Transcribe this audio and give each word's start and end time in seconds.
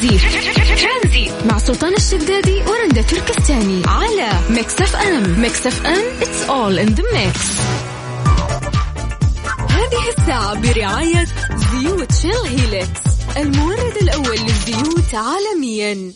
ترانزيت 0.00 1.30
مع 1.50 1.58
سلطان 1.58 1.94
الشدادي 1.94 2.62
ورندا 2.62 3.02
تركستاني 3.02 3.82
على 3.86 4.30
Mix 4.50 4.80
FM. 4.80 5.40
Mix 5.40 5.66
FM 5.66 6.04
it's 6.22 6.42
all 6.48 6.78
in 6.78 6.86
the 6.86 7.02
mix 7.12 7.40
هذه 9.70 10.08
الساعة 10.18 10.54
برعاية 10.60 11.24
زيوت 11.72 12.12
Shell 12.12 12.46
Helix 12.58 13.00
المورد 13.36 13.96
الأول 14.02 14.36
للزيوت 14.38 15.14
عالميا. 15.14 16.12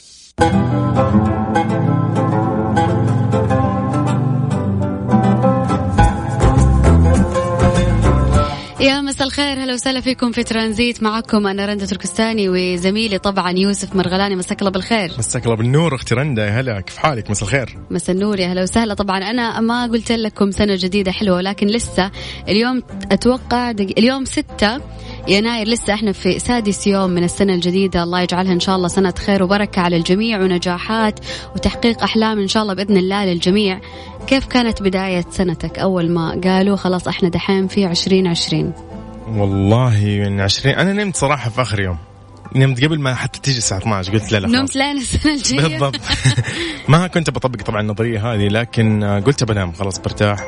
يا 8.81 9.01
مساء 9.01 9.27
الخير 9.27 9.65
هلا 9.65 9.75
وسهلا 9.75 10.01
فيكم 10.01 10.33
في 10.33 10.43
ترانزيت. 10.43 11.03
معكم 11.03 11.47
أنا 11.47 11.67
رندا 11.67 11.87
تركستاني 11.87 12.49
وزميلي 12.49 13.19
طبعا 13.19 13.51
يوسف 13.51 13.97
مرغلاني 13.97 14.37
مساك 14.37 14.61
الله 14.61 14.71
بالخير. 14.71 15.13
مساك 15.19 15.45
الله 15.45 15.57
بالنور. 15.57 15.95
أختي 15.95 16.15
رندا 16.15 16.47
يا 16.47 16.61
هلا. 16.61 16.81
كيف 16.81 16.97
حالك؟ 16.97 17.31
مساء 17.31 17.45
الخير. 17.45 17.79
مساء 17.91 18.17
النور 18.17 18.39
يا 18.39 18.47
هلا 18.47 18.63
وسهلا. 18.63 18.95
طبعا 18.95 19.19
أنا 19.19 19.61
ما 19.61 19.87
قلت 19.87 20.13
لكم 20.13 20.51
سنة 20.51 20.77
جديدة 20.77 21.13
حلوة 21.13 21.37
ولكن 21.37 21.67
لسه 21.67 22.11
اليوم 22.49 22.83
أتوقع 23.13 23.73
دق... 23.73 23.95
اليوم 23.99 24.25
ستة 24.25 24.81
يناير 25.29 25.69
لسه 25.69 25.95
إحنا 25.95 26.13
في 26.13 26.39
سادس 26.39 26.87
يوم 26.87 27.11
من 27.11 27.25
السنة 27.25 27.55
الجديدة. 27.55 28.03
الله 28.03 28.21
يجعلها 28.21 28.53
إن 28.53 28.61
شاء 28.61 28.77
الله 28.77 28.89
سنة 28.89 29.15
خير 29.27 29.43
وبركة 29.43 29.83
على 29.83 29.97
الجميع 29.97 30.41
ونجاحات 30.43 31.21
وتحقيق 31.55 32.03
أحلام 32.03 32.39
إن 32.39 32.49
شاء 32.49 32.63
الله 32.63 32.75
بإذن 32.75 32.97
الله 32.97 33.25
للجميع. 33.25 33.81
كيف 34.27 34.47
كانت 34.47 34.83
بداية 34.83 35.25
سنتك 35.31 35.79
أول 35.79 36.11
ما 36.11 36.41
قالوا 36.45 36.77
خلاص 36.77 37.09
إحنا 37.09 37.29
دحين 37.29 37.67
في 37.67 37.85
عشرين 37.85 38.27
عشرين؟ 38.27 38.73
والله 39.37 40.01
من 40.05 40.41
20 40.41 40.75
أنا 40.75 40.93
نمت 40.93 41.17
صراحة 41.17 41.51
في 41.51 41.63
آخر 41.63 41.81
يوم. 41.81 42.08
نمت 42.57 42.85
قبل 42.85 43.01
ما 43.01 43.15
حتى 43.15 43.41
تيجي 43.41 43.59
الساعة 43.59 43.79
12 43.79 44.13
قلت 44.13 44.33
لا 44.33 44.39
لا 44.39 44.49
نمت 44.49 44.77
لين 44.77 44.97
السنة 44.97 45.35
الجايه 45.35 45.63
بالضبط. 45.69 46.01
ما 46.89 47.07
كنت 47.07 47.31
بطبق 47.31 47.63
طبعا 47.63 47.81
النظرية 47.81 48.33
هذه 48.33 48.49
لكن 48.49 49.05
قلت 49.27 49.45
بنام 49.45 49.73
خلاص 49.73 49.99
برتاح. 49.99 50.39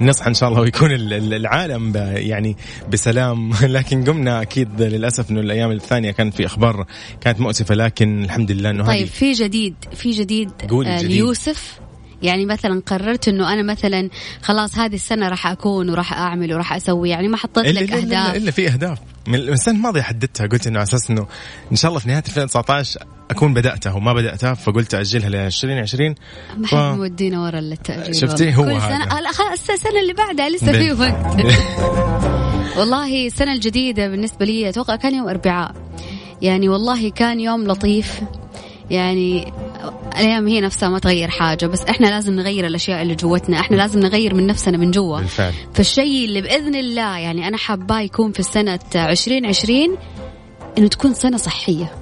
نصحى 0.00 0.28
إن 0.28 0.34
شاء 0.34 0.48
الله 0.48 0.60
ويكون 0.60 0.90
العالم 0.92 1.92
يعني 2.14 2.56
بسلام. 2.92 3.52
لكن 3.62 4.04
قمنا 4.04 4.42
أكيد 4.42 4.82
للأسف 4.82 5.30
إنه 5.30 5.40
الأيام 5.40 5.70
الثانية 5.70 6.10
كان 6.10 6.30
في 6.30 6.46
إخبار 6.46 6.86
كانت 7.20 7.40
مؤسفة 7.40 7.74
لكن 7.74 8.24
الحمد 8.24 8.52
لله 8.52 8.70
إنه 8.70 8.86
طيب 8.86 9.06
في 9.06 9.32
جديد 9.32 9.74
في 9.94 10.10
جديد, 10.10 10.50
آه 10.62 10.98
جديد. 10.98 11.10
ليوسف. 11.10 11.80
يعني 12.22 12.46
مثلا 12.46 12.82
قررت 12.86 13.28
إنه 13.28 13.52
أنا 13.52 13.62
مثلا 13.62 14.08
خلاص 14.42 14.78
هذه 14.78 14.94
السنة 14.94 15.28
راح 15.28 15.46
أكون 15.46 15.90
وراح 15.90 16.12
أعمل 16.12 16.54
وراح 16.54 16.72
أسوي 16.72 17.08
يعني 17.08 17.28
ما 17.28 17.36
حطيت 17.36 17.66
الا 17.66 17.80
لك 17.80 17.92
الا, 17.92 17.98
أهداف. 17.98 18.36
إلا 18.36 18.50
في 18.50 18.68
أهداف. 18.68 18.98
من 19.28 19.34
السنة 19.34 19.74
الماضية 19.74 20.02
حددتها 20.02 20.46
قلت 20.46 20.66
إنه 20.66 20.78
على 20.78 20.82
أساس 20.88 21.10
إنه 21.10 21.26
إن 21.72 21.76
شاء 21.76 21.88
الله 21.88 22.00
في 22.00 22.08
نهاية 22.08 22.22
2019 22.28 23.00
أكون 23.30 23.54
بدأتها 23.54 23.92
وما 23.92 24.12
بدأتها 24.12 24.54
فقلت 24.54 24.94
أجلها 24.94 25.28
ل 25.28 25.34
2020 25.36 26.14
ما 26.56 26.66
ف- 26.66 26.74
حد 26.74 26.98
مودينا 26.98 27.40
ورا 27.42 27.58
التأجيل 27.58 28.16
شفتي؟ 28.16 28.54
هو 28.56 28.64
كل. 28.64 28.80
سنه 28.80 29.18
السنة 29.52 30.00
اللي 30.02 30.12
بعدها 30.12 30.48
لسه 30.48 30.72
في 30.72 30.92
وقت. 31.02 31.36
والله 32.78 33.26
السنة 33.26 33.52
الجديدة 33.52 34.08
بالنسبة 34.08 34.46
لي 34.46 34.68
أتوقع 34.68 34.96
كان 34.96 35.14
يوم 35.14 35.28
أربعاء. 35.28 35.72
يعني 36.42 36.68
والله 36.68 37.10
كان 37.10 37.40
يوم 37.40 37.66
لطيف. 37.66 38.20
يعني 38.90 39.52
الأيام 40.12 40.48
هي 40.48 40.60
نفسها 40.60 40.88
ما 40.88 40.98
تغير 40.98 41.28
حاجة 41.28 41.66
بس 41.66 41.80
إحنا 41.82 42.06
لازم 42.06 42.34
نغير 42.34 42.66
الأشياء 42.66 43.02
اللي 43.02 43.14
جوتنا 43.14 43.60
إحنا 43.60 43.76
لازم 43.76 44.00
نغير 44.00 44.34
من 44.34 44.46
نفسنا 44.46 44.78
من 44.78 44.90
جوا. 44.90 45.18
بالفعل. 45.18 45.52
فالشيء 45.74 46.24
اللي 46.24 46.40
بإذن 46.40 46.74
الله 46.74 47.18
يعني 47.18 47.48
أنا 47.48 47.56
حاباه 47.56 48.00
يكون 48.00 48.32
في 48.32 48.40
السنة 48.40 48.78
2020 48.94 49.96
إنه 50.78 50.86
تكون 50.88 51.14
سنة 51.14 51.36
صحية. 51.36 51.92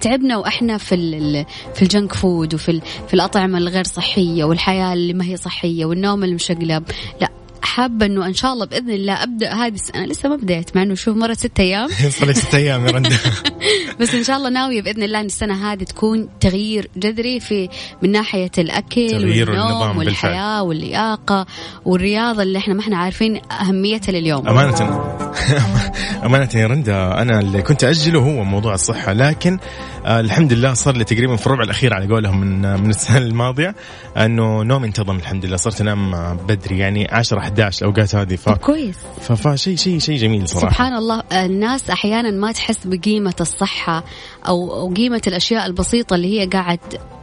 تعبنا 0.00 0.36
وإحنا 0.36 0.78
في 0.78 0.94
ال- 0.94 1.46
في 1.74 1.82
الجنك 1.82 2.12
فود 2.14 2.54
وفي 2.54 2.80
في 3.08 3.14
الأطعمة 3.14 3.58
الغير 3.58 3.84
صحية 3.84 4.44
والحياة 4.44 4.92
اللي 4.92 5.12
ما 5.12 5.24
هي 5.24 5.36
صحية 5.36 5.84
والنوم 5.84 6.24
المشقلب. 6.24 6.84
لا 7.20 7.28
حابة 7.62 8.06
إنه 8.06 8.26
إن 8.26 8.34
شاء 8.34 8.52
الله 8.52 8.66
بإذن 8.66 8.90
الله 8.90 9.22
أبدأ 9.22 9.52
هذه 9.52 9.74
السنة 9.74 10.04
لسه 10.04 10.28
ما 10.28 10.36
بديت 10.36 10.76
مع 10.76 10.82
إنه 10.82 10.94
شوف 10.94 11.16
مرت 11.16 11.38
ستة 11.38 11.60
أيام. 11.60 11.88
صار 12.18 12.28
لك 12.28 12.36
ست 12.36 12.54
أيام 12.54 12.86
يا 12.86 12.90
رندا 12.90 13.18
بس 14.00 14.14
إن 14.14 14.24
شاء 14.24 14.36
الله 14.36 14.50
ناوية 14.50 14.82
بإذن 14.82 15.02
الله 15.02 15.20
إن 15.20 15.26
السنة 15.26 15.72
هذه 15.72 15.82
تكون 15.82 16.28
تغيير 16.40 16.90
جذري 16.96 17.40
في 17.40 17.68
من 18.02 18.12
ناحية 18.12 18.50
الأكل 18.58 19.14
والنوم. 19.14 19.98
والحياة 19.98 20.62
واللياقة 20.62 21.46
والرياضة 21.84 22.42
اللي 22.42 22.58
إحنا 22.58 22.74
ما 22.74 22.80
إحنا 22.80 22.96
عارفين 22.96 23.40
أهميتها 23.52 24.12
لليوم. 24.12 24.48
أمانة. 24.48 25.18
أمانة 26.26 26.48
يا 26.54 26.66
رندا 26.66 27.22
أنا 27.22 27.40
اللي 27.40 27.62
كنت 27.62 27.84
أجله 27.84 28.20
هو 28.20 28.44
موضوع 28.44 28.74
الصحة 28.74 29.12
لكن 29.12 29.58
آه 30.06 30.20
الحمد 30.20 30.52
لله 30.52 30.74
صار 30.74 30.96
لي 30.96 31.04
تقريبا 31.04 31.36
في 31.36 31.46
الربع 31.46 31.62
الأخير 31.62 31.94
على 31.94 32.06
قولهم 32.06 32.40
من 32.40 32.64
آه، 32.64 32.76
من 32.76 32.90
السنة 32.90 33.18
الماضية 33.18 33.74
أنه 34.16 34.62
نوم 34.62 34.84
انتظم 34.84 35.16
الحمد 35.16 35.46
لله 35.46 35.56
صرت 35.56 35.80
أنام 35.80 36.14
آه، 36.14 36.32
بدري 36.48 36.78
يعني 36.78 37.08
10 37.10 37.40
11 37.48 37.82
الأوقات 37.86 38.14
هذه. 38.14 38.36
ف 38.36 38.48
كويس. 38.48 38.96
ف- 39.20 39.32
فشيء 39.32 39.76
شيء 39.76 39.98
شيء 39.98 40.16
جميل 40.16 40.48
صراحة. 40.48 40.68
سبحان 40.68 40.94
الله. 40.96 41.22
الناس 41.32 41.90
أحيانا 41.90 42.30
ما 42.30 42.52
تحس 42.52 42.78
بقيمة 42.84 43.34
الصحة 43.40 44.04
أو 44.48 44.74
أو 44.80 44.94
قيمة 44.94 45.22
الأشياء 45.26 45.66
البسيطة 45.66 46.14
اللي 46.14 46.40
هي 46.40 46.46
قاعد 46.46 46.78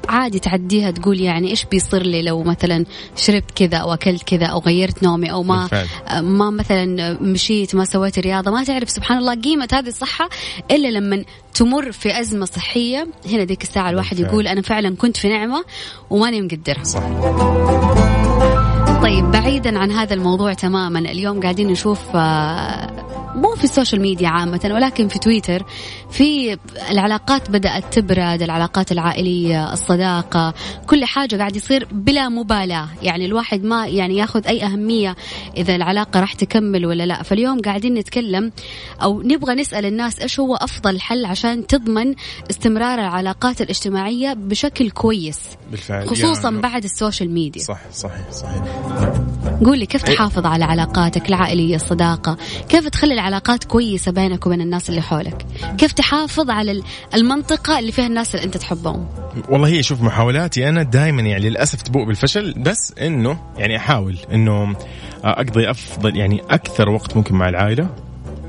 عادي 0.09 0.40
تعديها 0.40 0.91
تقول 0.91 1.22
يعني 1.22 1.50
إيش 1.50 1.66
بيصير 1.66 2.03
لي 2.03 2.22
لو 2.22 2.44
مثلا 2.44 2.85
شربت 3.16 3.52
كذا 3.56 3.78
أو 3.78 3.94
أكلت 3.94 4.24
كذا 4.24 4.46
أو 4.46 4.59
غيرت 4.59 5.03
نومي 5.03 5.31
أو 5.31 5.44
ما 5.44 5.62
بالفعل. 5.62 5.88
ما 6.24 6.50
مثلا 6.50 7.18
مشيت 7.22 7.75
ما 7.75 7.85
سويت 7.85 8.19
رياضة. 8.19 8.52
ما 8.52 8.64
تعرف 8.64 8.90
سبحان 8.90 9.18
الله 9.18 9.35
قيمة 9.35 9.68
هذه 9.74 9.88
الصحة 9.88 10.30
إلا 10.72 10.88
لما 10.88 11.24
تمر 11.53 11.91
في 11.91 12.19
أزمة 12.19 12.46
صحية. 12.46 13.08
هنا 13.30 13.44
ديك 13.44 13.64
الساعة 13.64 13.90
الواحد 13.90 14.16
بالفعل. 14.16 14.34
يقول 14.34 14.47
أنا 14.47 14.62
فعلا 14.62 14.96
كنت 14.96 15.18
في 15.18 15.30
نعمة 15.30 15.64
وماني 16.09 16.41
مقدرها. 16.41 16.84
صح. 16.84 17.03
طيب 19.06 19.32
بعيدا 19.32 19.80
عن 19.80 19.92
هذا 19.92 20.14
الموضوع 20.14 20.54
تماما 20.54 21.00
اليوم 21.00 21.42
قاعدين 21.42 21.68
نشوف 21.68 22.16
آه، 22.16 22.88
مو 23.35 23.56
في 23.56 23.63
السوشيال 23.63 24.01
ميديا 24.01 24.28
عامة 24.29 24.59
ولكن 24.73 25.07
في 25.07 25.19
تويتر 25.19 25.66
في 26.12 26.57
العلاقات 26.91 27.50
بدأت 27.51 27.94
تبرد 27.94 28.41
العلاقات 28.41 28.91
العائلية 28.91 29.73
الصداقة 29.73 30.53
كل 30.88 31.06
حاجة 31.06 31.35
قاعد 31.35 31.56
يصير 31.56 31.88
بلا 31.91 32.29
مبالاة. 32.29 32.88
يعني 33.01 33.25
الواحد 33.25 33.63
ما 33.63 33.88
يعني 33.88 34.18
ياخذ 34.18 34.47
أي 34.47 34.63
أهمية 34.66 35.16
إذا 35.57 35.75
العلاقة 35.75 36.19
راح 36.19 36.34
تكمل 36.34 36.85
ولا 36.85 37.06
لا. 37.06 37.23
فاليوم 37.23 37.62
قاعدين 37.62 37.94
نتكلم 37.94 38.51
أو 39.03 39.22
نبغى 39.22 39.56
نسأل 39.56 39.85
الناس 39.85 40.19
إيش 40.19 40.40
هو 40.40 40.56
أفضل 40.56 41.02
حل 41.02 41.25
عشان 41.25 41.67
تضمن 41.67 42.16
استمرار 42.50 43.00
العلاقات 43.00 43.62
الاجتماعية 43.62 44.34
بشكل 44.34 44.90
كويس 44.91 45.40
بالفعل. 45.72 46.07
خصوصا 46.09 46.52
يا- 46.52 46.59
بعد 46.62 46.84
السوشيال 46.84 47.31
ميديا. 47.31 47.63
صح 47.63 47.79
صحيح 47.94 48.31
صحيح. 48.31 48.63
قول 49.66 49.80
لي 49.80 49.86
كيف. 49.86 50.04
تحافظ 50.04 50.46
على 50.46 50.66
علاقاتك 50.66 51.30
العائلية 51.30 51.76
الصداقة 51.76 52.38
كيف 52.70 52.88
تخلي 52.88 53.14
العلاقات 53.14 53.64
كويسة 53.64 54.12
بينك 54.12 54.46
وبين 54.48 54.62
الناس 54.62 54.90
اللي 54.90 55.02
حولك 55.02 55.46
كيف 55.78 55.92
تحافظ 55.92 56.50
على 56.50 56.72
ال- 56.72 56.84
المنطقة 57.16 57.80
اللي 57.80 57.92
فيها 57.92 58.08
الناس 58.08 58.36
اللي 58.36 58.46
أنت 58.46 58.58
تحبهم 58.58 59.06
والله 59.50 59.68
هي 59.68 59.84
شوف 59.84 60.02
محاولاتي 60.02 60.70
أنا 60.70 60.84
دائما 60.84 61.22
يعني 61.22 61.50
للأسف 61.50 61.82
تبوء 61.82 62.06
بالفشل 62.06 62.54
بس 62.58 62.94
إنه 63.02 63.38
يعني 63.58 63.78
أحاول 63.78 64.18
إنه 64.34 64.76
أقضي 65.24 65.70
أفضل 65.70 66.16
يعني 66.18 66.42
أكثر 66.50 66.90
وقت 66.90 67.18
ممكن 67.18 67.36
مع 67.36 67.50
العائلة 67.50 67.90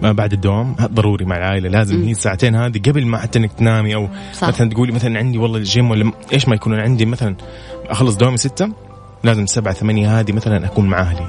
ما 0.03 0.13
بعد 0.13 0.33
الدوام 0.33 0.75
ضروري 0.81 1.25
مع 1.25 1.37
العائلة 1.37 1.69
لازم. 1.69 2.03
هي 2.05 2.11
الساعتين 2.11 2.55
هذه 2.55 2.79
قبل 2.79 3.07
ما 3.07 3.19
حتى 3.19 3.39
إنك 3.39 3.53
تنامي 3.53 3.95
أو 3.95 4.09
صح. 4.33 4.49
مثلا 4.49 4.71
تقولي 4.71 4.93
مثلا 4.93 5.19
عندي 5.19 5.39
والله 5.39 5.59
الجيم 5.59 5.91
ولا 5.91 6.13
إيش 6.33 6.49
ما 6.49 6.55
يكون 6.55 6.73
أنا 6.73 6.83
عندي 6.83 7.07
مثلا 7.07 7.37
أخلص 7.89 8.17
دوامي 8.17 8.37
ستة 8.37 8.69
لازم 9.27 9.47
سبعة 9.47 9.75
ثمانية 9.75 10.21
هذه 10.21 10.33
مثلا 10.33 10.67
أكون 10.67 10.87
مع 10.89 11.01
أهلي. 11.01 11.27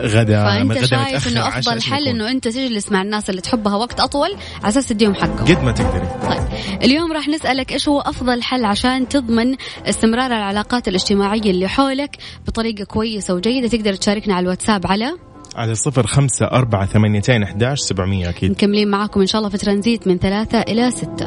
غدا 0.00 0.44
فأنت 0.44 0.72
غدا 0.72 0.86
شايف 0.86 1.26
إيش 1.26 1.68
ما 1.68 1.80
حل. 1.80 2.08
أنه 2.08 2.30
أنت 2.30 2.48
تجلس 2.48 2.92
مع 2.92 3.02
الناس 3.02 3.30
اللي 3.30 3.40
تحبها 3.40 3.76
وقت 3.76 4.00
أطول 4.00 4.28
على 4.62 4.68
أساس 4.68 4.86
تديهم 4.86 5.14
حقهم. 5.14 5.56
قد 5.56 5.64
ما 5.64 5.72
تقدري. 5.72 6.06
طيب 6.28 6.42
اليوم 6.82 7.12
راح 7.12 7.28
نسألك 7.28 7.72
إيش 7.72 7.88
هو 7.88 8.00
أفضل 8.00 8.42
حل 8.42 8.64
عشان 8.64 9.08
تضمن 9.08 9.56
استمرار 9.86 10.26
العلاقات 10.26 10.88
الاجتماعية 10.88 11.50
اللي 11.50 11.68
حولك 11.68 12.16
بطريقة 12.46 12.84
كويسة 12.84 13.34
وجيدة؟ 13.34 13.68
تقدر 13.68 13.94
تشاركنا 13.94 14.34
على 14.34 14.44
الواتساب 14.44 14.86
على؟ 14.86 15.16
على 15.56 15.74
صفر 15.74 16.06
خمسة 16.06 16.46
أربعة 16.46 16.86
ثمانيتين 16.86 17.42
أحداش 17.42 17.80
سبعمية 17.80 18.28
أكيد. 18.28 18.50
مكملين 18.50 18.90
معاكم 18.90 19.20
إن 19.20 19.26
شاء 19.26 19.38
الله 19.38 19.50
في 19.50 19.58
ترانزيت 19.58 20.06
من 20.06 20.18
ثلاثة 20.18 20.60
إلى 20.60 20.90
ستة. 20.90 21.26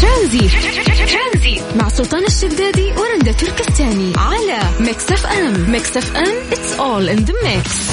ترانزيت 0.00 0.48
مع 1.74 1.88
سلطان 1.88 2.24
الشدادي 2.24 2.92
ورندا 2.92 3.32
تركستاني 3.32 4.12
على 4.16 4.58
Mix 4.80 5.12
FM 5.12 5.70
Mix 5.70 5.96
FM 5.96 6.36
it's 6.52 6.72
all 6.72 7.08
in 7.08 7.16
the 7.18 7.34
mix 7.44 7.90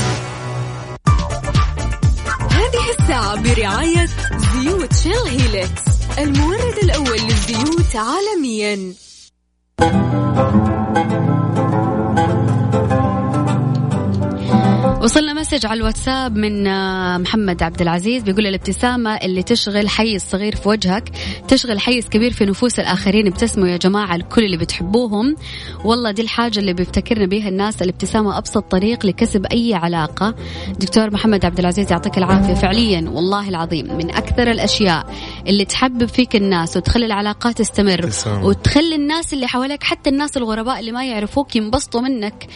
هذه 2.51 2.91
الساعة 2.99 3.35
برعاية 3.41 4.05
زيوت 4.53 4.93
Shell 4.93 5.27
Helix 5.27 5.81
المورد 6.17 6.77
الأول 6.83 7.19
للزيوت 7.19 7.95
عالميا. 7.95 8.93
وصلنا 15.01 15.33
message 15.33 15.65
على 15.65 15.77
الواتساب 15.79 16.35
من 16.35 16.67
آه، 16.67 17.17
محمد 17.17 17.63
عبد 17.63 17.81
العزيز 17.81 18.23
بيقول 18.23 18.47
الابتسامة 18.47 19.15
اللي 19.15 19.43
تشغل 19.43 19.89
حيز 19.89 20.23
صغير 20.31 20.55
في 20.55 20.69
وجهك 20.69 21.11
تشغل 21.47 21.79
حيز 21.79 22.09
كبير 22.09 22.33
في 22.33 22.45
نفوس 22.45 22.79
الآخرين 22.79 23.27
ابتسموا 23.27 23.67
يا 23.67 23.77
جماعة 23.77 24.15
الكل 24.15 24.43
اللي 24.43 24.57
بتحبوهم. 24.57 25.35
والله 25.85 26.11
دي 26.11 26.21
الحاجة 26.21 26.59
اللي 26.59 26.73
بيفتكرنا 26.73 27.25
بيها 27.25 27.49
الناس 27.49 27.81
الابتسامة 27.81 28.37
أبسط 28.37 28.63
طريق 28.71 29.05
لكسب 29.05 29.45
أي 29.45 29.73
علاقة. 29.73 30.35
دكتور 30.79 31.11
محمد 31.13 31.45
عبد 31.45 31.59
العزيز 31.59 31.91
يعطيك 31.91 32.17
العافية. 32.17 32.53
فعليا 32.53 33.09
والله 33.09 33.49
العظيم 33.49 33.97
من 33.97 34.11
أكثر 34.11 34.51
الأشياء 34.51 35.05
اللي 35.47 35.65
تحبب 35.65 36.05
فيك 36.05 36.35
الناس 36.35 36.77
وتخلي 36.77 37.05
العلاقات 37.05 37.57
تستمر 37.57 38.09
وتخلي 38.43 38.95
الناس 38.95 39.33
اللي 39.33 39.47
حواليك 39.47 39.83
حتى 39.83 40.09
الناس 40.09 40.37
الغرباء 40.37 40.79
اللي 40.79 40.91
ما 40.91 41.05
يعرفوك 41.05 41.55
ينبسطوا 41.55 42.01
منك. 42.01 42.47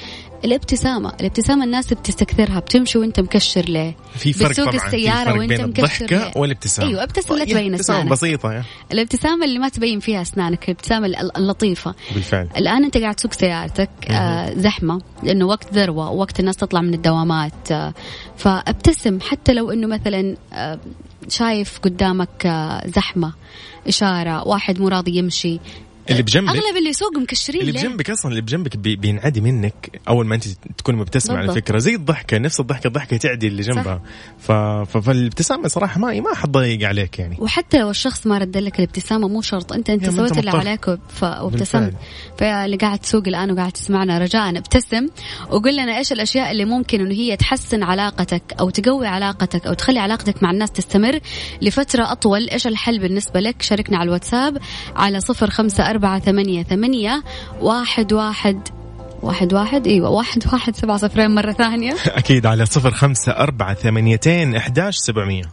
الابتسامة. 0.44 1.14
الابتسامة 1.20 1.64
الناس 1.64 1.94
بتستكثرها 1.94 2.60
بتمشي 2.60 2.98
وانت 2.98 3.20
مكشر 3.20 3.62
ليه؟ 3.62 3.96
في 4.16 4.34
فرق 4.34 4.50
بتسوق 4.50 4.72
طبعا 4.72 4.86
السيارة 4.86 5.18
في 5.18 5.26
فرق 5.26 5.38
وانت 5.38 5.80
مكشر 5.80 6.06
ليه؟ 6.06 6.32
والابتسامة. 6.36 6.90
أيوه 6.90 7.04
ابتسم 7.04 7.36
لا 7.36 7.46
تبين 7.46 7.74
اسنانك 7.74 8.12
بسيطة 8.12 8.54
يا. 8.54 8.64
الابتسامة 8.92 9.46
اللي 9.46 9.60
ما 9.60 9.70
تبين 9.70 10.00
فيها 10.00 10.22
أسنانك 10.22 10.64
الابتسامة 10.66 11.08
اللطيفة. 11.38 11.96
بالفعل. 12.14 12.50
الآن 12.58 12.84
أنت 12.84 12.98
قاعد 12.98 13.16
تسوق 13.16 13.34
سيارتك 13.34 13.90
آه 14.10 14.54
زحمة 14.54 15.02
لأنه 15.24 15.46
وقت 15.46 15.74
ذروة 15.74 16.12
وقت 16.12 16.40
الناس 16.40 16.56
تطلع 16.56 16.82
من 16.82 16.94
الدوامات 16.94 17.72
آه 17.72 17.94
فابتسم 18.38 19.20
حتى 19.22 19.54
لو 19.54 19.72
إنه 19.72 19.88
مثلا 19.88 20.36
آه 20.54 20.80
شايف 21.30 21.80
قدامك 21.80 22.46
آه 22.46 22.88
زحمة 22.88 23.34
إشارة 23.88 24.48
واحد 24.48 24.80
مو 24.80 24.88
راضي 24.88 25.18
يمشي 25.18 25.60
اللي 26.10 26.22
بجنبك. 26.22 26.50
أغلب 26.50 26.78
اللي 26.78 26.90
يسوق 26.90 27.18
مكشرين 27.18 27.62
اللي 27.62 27.72
بجنبك 27.72 28.10
أصلا 28.10 28.32
اللي 28.32 28.42
بجنبك 28.42 28.78
بي 28.78 28.96
بينعدي 28.96 29.42
منك 29.42 30.02
أول 30.08 30.26
ما 30.26 30.36
أنت 30.36 30.48
تكون 30.78 30.96
مبتسمه 30.96 31.38
على 31.38 31.54
فكره 31.54 31.78
زي 31.78 31.96
الضحكة 31.96 32.38
نفس 32.38 32.60
الضحكة 32.60 32.88
الضحكة 32.88 33.18
تعدي 33.18 33.48
اللي 33.48 33.62
جنبها. 33.62 34.02
ف... 34.40 34.52
فالابتسامة 34.98 35.68
صراحة 35.68 36.00
ما 36.00 36.20
ما 36.20 36.36
حتضايق 36.36 36.88
عليك 36.88 37.20
يعني. 37.20 37.38
وحتى 37.40 37.80
لو 37.80 37.90
الشخص 37.90 38.28
ما 38.28 38.38
رد 38.38 38.58
لك 38.58 38.80
الابتسامة 38.80 39.28
مو 39.28 39.42
شرط. 39.42 39.74
انت 39.74 39.90
أنت 39.90 40.10
سويت 40.10 40.38
اللي 40.38 40.52
عليك. 40.52 40.88
وابتسمت. 41.22 41.94
فاللي 42.38 42.78
قاعد 42.78 43.00
تسوق 43.00 43.24
الآن 43.28 43.52
وقاعد 43.52 43.72
تسمعنا 43.72 44.18
رجاء 44.18 44.58
ابتسم 44.58 45.08
وقول 45.50 45.78
لنا 45.78 45.98
إيش 45.98 46.12
الأشياء 46.12 46.52
اللي 46.52 46.66
ممكن 46.66 47.02
إنه 47.02 47.14
هي 47.14 47.38
تحسن 47.38 47.84
علاقتك 47.84 48.44
أو 48.60 48.70
تقوي 48.70 49.08
علاقتك 49.08 49.68
أو 49.68 49.74
تخلي 49.74 50.00
علاقتك 50.00 50.44
مع 50.44 50.52
الناس 50.52 50.72
تستمر 50.72 51.20
لفترة 51.62 52.12
أطول. 52.12 52.50
إيش 52.50 52.68
الحل 52.68 53.00
بالنسبة 53.00 53.40
لك؟ 53.40 53.62
شاركنا 53.62 53.98
على 53.98 54.08
الواتساب 54.08 54.58
على 54.96 55.20
صفر 55.20 55.50
خمسة 55.50 55.95
أربعة 55.96 56.20
ثمانية 56.20 56.64
ثمانية 56.64 57.24
واحد 57.62 58.14
واحد 58.14 58.68
واحد 59.22 59.54
واحد 59.54 59.88
إيوه 59.88 60.10
واحد 60.10 60.44
واحد 60.54 60.76
سبعة 60.76 60.98
صفرين 60.98 61.32
مرة 61.36 61.52
ثانية. 61.52 61.96
أكيد 62.20 62.46
على 62.46 62.66
صفر 62.66 62.92
خمسة 62.92 63.32
أربعة 63.32 63.74
ثمانيتين 63.74 64.56
إحداش 64.56 64.96
سبعمية. 64.96 65.44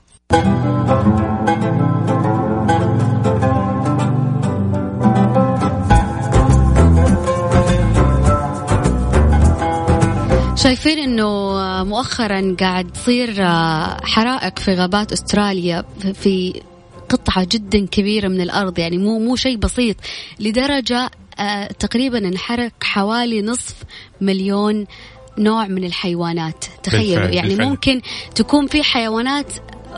شايفين 10.57 10.99
إنه 10.99 11.53
مؤخرا 11.85 12.57
قاعد 12.61 12.93
تصير 12.93 13.35
حرائق 14.03 14.59
في 14.59 14.75
غابات 14.75 15.13
أستراليا 15.13 15.85
في 16.15 16.63
قطعة 17.13 17.47
جدا 17.51 17.87
كبيرة 17.87 18.29
من 18.29 18.41
الأرض 18.41 18.79
يعني 18.79 18.99
مو 18.99 19.19
مو 19.19 19.37
شيء 19.37 19.57
بسيط 19.57 19.97
لدرجة 20.41 21.11
آه 21.39 21.67
تقريبا 21.67 22.19
انحرق 22.19 22.73
حوالي 22.83 23.43
نصف 23.43 23.75
مليون 24.21 24.87
نوع 25.39 25.67
من 25.67 25.85
الحيوانات 25.85 26.65
تخيلوا 26.83 27.15
بالفعل 27.15 27.35
يعني 27.35 27.49
بالفعل. 27.49 27.69
ممكن 27.69 28.01
تكون 28.35 28.67
في 28.67 28.83
حيوانات 28.83 29.53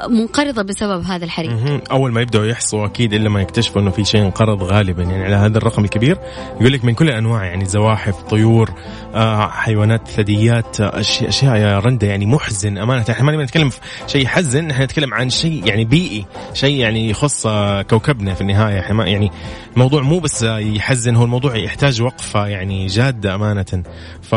منقرضة 0.08 0.62
بسبب 0.62 1.02
هذا 1.05 1.25
الحريق. 1.25 1.52
أول 1.91 2.12
ما 2.12 2.20
يبدأوا 2.20 2.46
يحصوا 2.46 2.87
أكيد 2.87 3.12
إلا 3.12 3.29
ما 3.29 3.43
يكتشفوا 3.43 3.82
إنه 3.82 3.91
في 3.91 4.05
شيء 4.05 4.23
انقرض 4.23 4.62
غالبا. 4.62 5.02
يعني 5.02 5.25
على 5.25 5.35
هذا 5.35 5.58
الرقم 5.58 5.85
الكبير 5.85 6.19
يقول 6.61 6.73
لك 6.73 6.85
من 6.85 6.94
كل 6.94 7.08
الأنواع 7.08 7.44
يعني 7.44 7.64
زواحف 7.64 8.23
طيور 8.23 8.70
آه، 9.14 9.49
حيوانات 9.49 10.08
ثدييات 10.08 10.81
اشياء 10.81 11.29
أشياء 11.29 11.56
يا 11.56 11.79
رندا 11.79 12.06
يعني 12.06 12.26
محزن. 12.26 12.79
أمانة 12.79 13.05
إحنا 13.11 13.32
ما 13.32 13.44
نتكلم 13.44 13.70
في 13.70 13.81
شيء 14.06 14.23
يحزن 14.23 14.70
إحنا 14.70 14.85
نتكلم 14.85 15.14
عن 15.14 15.31
شيء 15.31 15.67
يعني 15.67 15.85
بيئي 15.85 16.26
شيء 16.55 16.76
يعني 16.76 17.11
يخص 17.11 17.46
آه، 17.46 17.82
كوكبنا 17.82 18.35
في 18.35 18.41
النهاية. 18.41 18.81
إحنا 18.81 19.06
يعني 19.06 19.31
الموضوع 19.75 20.02
مو 20.02 20.19
بس 20.19 20.43
يحزن 20.43 21.17
هو 21.17 21.25
الموضوع 21.25 21.56
يحتاج 21.56 22.02
وقفة 22.02 22.46
يعني 22.46 22.87
جادة 22.87 23.35
أمانة. 23.35 23.82
ف 24.23 24.35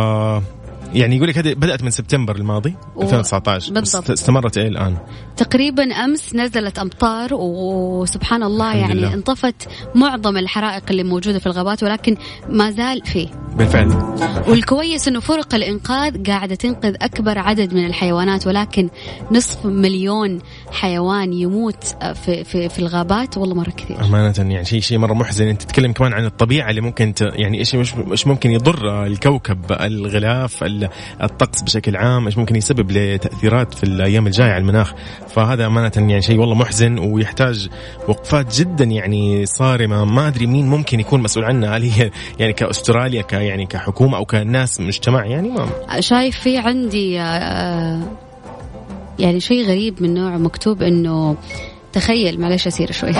يعني 0.93 1.15
يقول 1.15 1.29
لك 1.29 1.37
هذه 1.37 1.53
بدأت 1.53 1.83
من 1.83 1.89
سبتمبر 1.89 2.35
الماضي 2.35 2.75
2019 3.01 3.73
بالضبط. 3.73 4.11
استمرت 4.11 4.57
إلى 4.57 4.67
الآن. 4.67 4.97
تقريبا 5.37 5.83
أمس 5.83 6.35
نزلت 6.35 6.79
أمطار 6.79 7.29
وسبحان 7.33 8.43
الله 8.43 8.75
يعني 8.75 8.93
لله. 8.93 9.13
انطفت 9.13 9.67
معظم 9.95 10.37
الحرائق 10.37 10.83
اللي 10.89 11.03
موجودة 11.03 11.39
في 11.39 11.45
الغابات 11.45 11.83
ولكن 11.83 12.17
ما 12.49 12.71
زال 12.71 13.01
فيه. 13.05 13.27
بالفعل. 13.55 13.87
والكويس 14.47 15.07
إنه 15.07 15.19
فرق 15.19 15.55
الإنقاذ 15.55 16.23
قاعدة 16.23 16.55
تنقذ 16.55 16.95
أكبر 17.01 17.39
عدد 17.39 17.73
من 17.73 17.85
الحيوانات 17.85 18.47
ولكن 18.47 18.89
نصف 19.31 19.65
مليون 19.65 20.39
حيوان 20.71 21.33
يموت 21.33 21.83
في 22.25 22.43
في 22.43 22.69
في 22.69 22.79
الغابات 22.79 23.37
والله 23.37 23.55
مرة 23.55 23.69
كثير. 23.69 24.05
أمانة 24.05 24.33
يعني 24.37 24.65
شيء 24.65 24.79
شيء 24.79 24.97
مرة 24.97 25.13
محزن. 25.13 25.47
أنت 25.47 25.61
تتكلم 25.61 25.91
كمان 25.91 26.13
عن 26.13 26.25
الطبيعة 26.25 26.69
اللي 26.69 26.81
ممكن 26.81 27.13
ت... 27.13 27.21
يعني 27.21 27.59
إيش 27.59 27.75
إيش 27.75 28.27
ممكن 28.27 28.51
يضر 28.51 29.05
الكوكب؟ 29.05 29.71
الغلاف 29.71 30.63
الطقس 31.23 31.61
بشكل 31.61 31.95
عام 31.95 32.25
إيش 32.25 32.37
ممكن 32.37 32.55
يسبب 32.55 32.91
لتأثيرات 32.91 33.73
في 33.73 33.83
الأيام 33.83 34.27
الجاية 34.27 34.51
على 34.51 34.61
المناخ؟ 34.61 34.93
فهذا 35.27 35.65
أمانة 35.65 35.91
يعني 35.95 36.21
شيء 36.21 36.39
والله 36.39 36.55
محزن 36.55 36.99
ويحتاج 36.99 37.69
وقفات 38.07 38.55
جدا 38.55 38.85
يعني 38.85 39.45
صارمة. 39.45 40.05
ما 40.05 40.27
أدري 40.27 40.47
مين 40.47 40.67
ممكن 40.67 40.99
يكون 40.99 41.21
مسؤول 41.21 41.45
عنها. 41.45 41.77
هل 41.77 41.83
هي 41.83 42.11
يعني 42.39 42.53
كأستراليا 42.53 43.21
ك 43.21 43.33
يعني 43.33 43.65
كحكومة 43.65 44.17
أو 44.17 44.25
كناس 44.25 44.81
مجتمع؟ 44.81 45.25
يعني 45.25 45.49
ما 45.49 45.67
شايف 45.99 46.39
في 46.39 46.57
عندي 46.57 47.19
آه، 47.19 48.01
يعني 49.19 49.39
شيء 49.39 49.65
غريب 49.65 50.01
من 50.01 50.13
نوع 50.13 50.37
مكتوب 50.37 50.81
إنه 50.83 51.35
تخيل 51.93 52.41
معلش 52.41 52.67
أسير 52.67 52.91
شوي. 52.91 53.13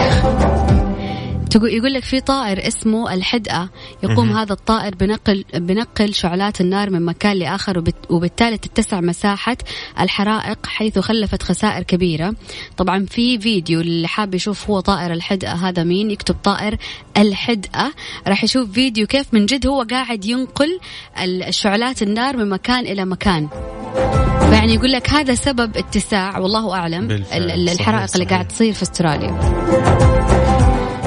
يقول 1.55 1.93
لك 1.93 2.03
في 2.03 2.19
طائر 2.19 2.67
اسمه 2.67 3.13
الحدقة. 3.13 3.69
يقوم 4.03 4.31
هذا 4.31 4.53
الطائر 4.53 4.95
بنقل 4.95 5.45
بنقل 5.53 6.13
شعلات 6.13 6.61
النار 6.61 6.89
من 6.89 7.05
مكان 7.05 7.37
لآخر 7.37 7.83
وبالتالي 8.09 8.57
تتسع 8.57 9.01
مساحة 9.01 9.57
الحرائق 9.99 10.65
حيث 10.65 10.99
خلفت 10.99 11.43
خسائر 11.43 11.83
كبيرة. 11.83 12.35
طبعا 12.77 13.05
في 13.05 13.39
فيديو 13.39 13.81
اللي 13.81 14.07
حاب 14.07 14.35
يشوف 14.35 14.69
هو 14.69 14.79
طائر 14.79 15.13
الحدقة 15.13 15.53
هذا 15.69 15.83
مين؟ 15.83 16.11
يكتب 16.11 16.35
طائر 16.43 16.77
الحدقة. 17.17 17.93
راح 18.27 18.43
يشوف 18.43 18.71
فيديو 18.71 19.07
كيف 19.07 19.33
من 19.33 19.45
جد 19.45 19.67
هو 19.67 19.85
قاعد 19.89 20.25
ينقل 20.25 20.79
الشعلات 21.23 22.01
النار 22.01 22.37
من 22.37 22.49
مكان 22.49 22.79
إلى 22.79 23.05
مكان. 23.05 23.47
يعني 24.51 24.73
يقول 24.73 24.91
لك 24.91 25.09
هذا 25.09 25.35
سبب 25.35 25.77
اتساع 25.77 26.37
والله 26.37 26.73
أعلم 26.73 27.25
الحرائق 27.33 28.09
اللي 28.13 28.25
قاعد 28.25 28.47
تصير 28.47 28.73
في 28.73 28.83
أستراليا. 28.83 30.36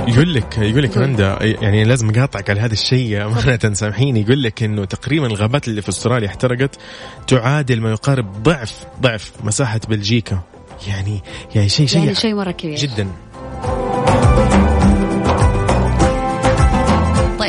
يقول 0.08 0.34
لك 0.34 0.58
يقول 0.58 0.82
لك 0.82 0.96
رندا 0.96 1.38
يعني 1.40 1.84
لازم 1.84 2.10
أقاطعك 2.10 2.50
على 2.50 2.60
هذا 2.60 2.72
الشيء 2.72 3.26
امانه 3.26 3.74
سامحيني 3.80 4.20
يقول 4.20 4.42
لك 4.42 4.62
إنه 4.62 4.84
تقريبا 4.84 5.26
الغابات 5.26 5.68
اللي 5.68 5.82
في 5.82 5.88
أستراليا 5.88 6.28
احترقت 6.28 6.78
تعادل 7.26 7.80
ما 7.80 7.90
يقارب 7.90 8.42
ضعف 8.42 8.84
ضعف 9.00 9.32
مساحة 9.44 9.80
بلجيكا. 9.88 10.40
يعني 10.88 11.22
يعني 11.54 11.68
شيء 11.68 11.86
شيء 11.86 12.02
يعني 12.02 12.14
شيء 12.14 12.34
مرة 12.34 12.50
كبير. 12.50 12.78
جدا. 12.78 13.08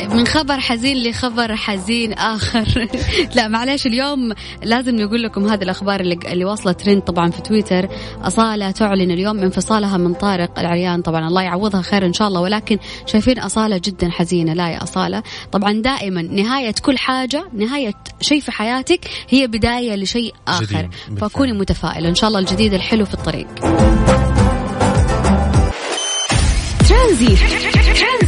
من 0.10 0.27
خبر 0.27 0.60
حزين 0.60 1.03
لخبر 1.03 1.55
حزين 1.55 2.13
آخر. 2.13 2.88
لا 3.36 3.48
معلش 3.48 3.88
اليوم 3.88 4.34
لازم 4.63 4.96
نقول 4.96 5.24
لكم 5.24 5.48
هذه 5.48 5.63
الأخبار 5.63 6.00
اللي, 6.00 6.20
اللي 6.25 6.46
واصلة 6.46 6.72
ترند 6.72 7.01
طبعا 7.01 7.31
في 7.31 7.41
تويتر. 7.41 7.88
أصالة 8.22 8.72
تعلن 8.72 9.12
اليوم 9.12 9.39
انفصالها 9.39 9.98
من 9.98 10.13
طارق 10.13 10.60
العريان. 10.60 11.01
طبعا 11.01 11.27
الله 11.27 11.41
يعوضها 11.41 11.81
خير 11.81 12.05
إن 12.05 12.13
شاء 12.13 12.27
الله 12.27 12.41
ولكن 12.41 12.77
شايفين 13.05 13.39
أصالة 13.39 13.81
جدا 13.84 14.10
حزينة. 14.10 14.53
لا 14.53 14.70
يا 14.70 14.84
أصالة. 14.84 15.24
طبعا 15.51 15.74
دائما 15.74 16.22
نهاية 16.22 16.75
كل 16.81 16.98
حاجة 16.98 17.46
نهاية 17.53 17.93
شيء 18.22 18.39
في 18.39 18.51
حياتك 18.51 19.08
هي 19.29 19.48
بداية 19.48 19.96
لشيء 19.96 20.34
آخر. 20.48 20.89
فكوني 21.17 21.53
متفائله 21.53 22.10
إن 22.10 22.15
شاء 22.15 22.27
الله 22.27 22.39
الجديد 22.39 22.74
الحلو 22.74 23.05
في 23.05 23.13
الطريق. 23.13 23.48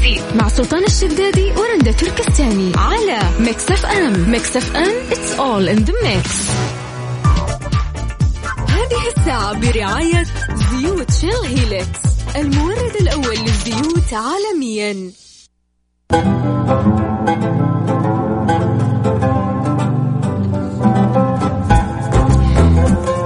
ترانزيت 0.03 0.21
مع 0.35 0.47
سلطان 0.47 0.83
الشدادي 0.83 1.51
ورندا 1.51 1.91
تركستاني 1.91 2.71
على 2.75 3.19
Mix 3.39 3.71
FM 3.71 4.29
Mix 4.29 4.57
FM 4.57 4.93
it's 5.09 5.39
all 5.39 5.75
in 5.75 5.85
the 5.85 5.93
mix. 5.93 6.27
هذه 8.69 9.07
الساعة 9.17 9.59
برعاية 9.59 10.23
زيوت 10.71 11.11
Shell 11.11 11.45
Helix 11.45 11.99
المورد 12.35 12.95
الأول 13.01 13.37
للزيوت 13.37 14.13
عالميا. 14.13 15.11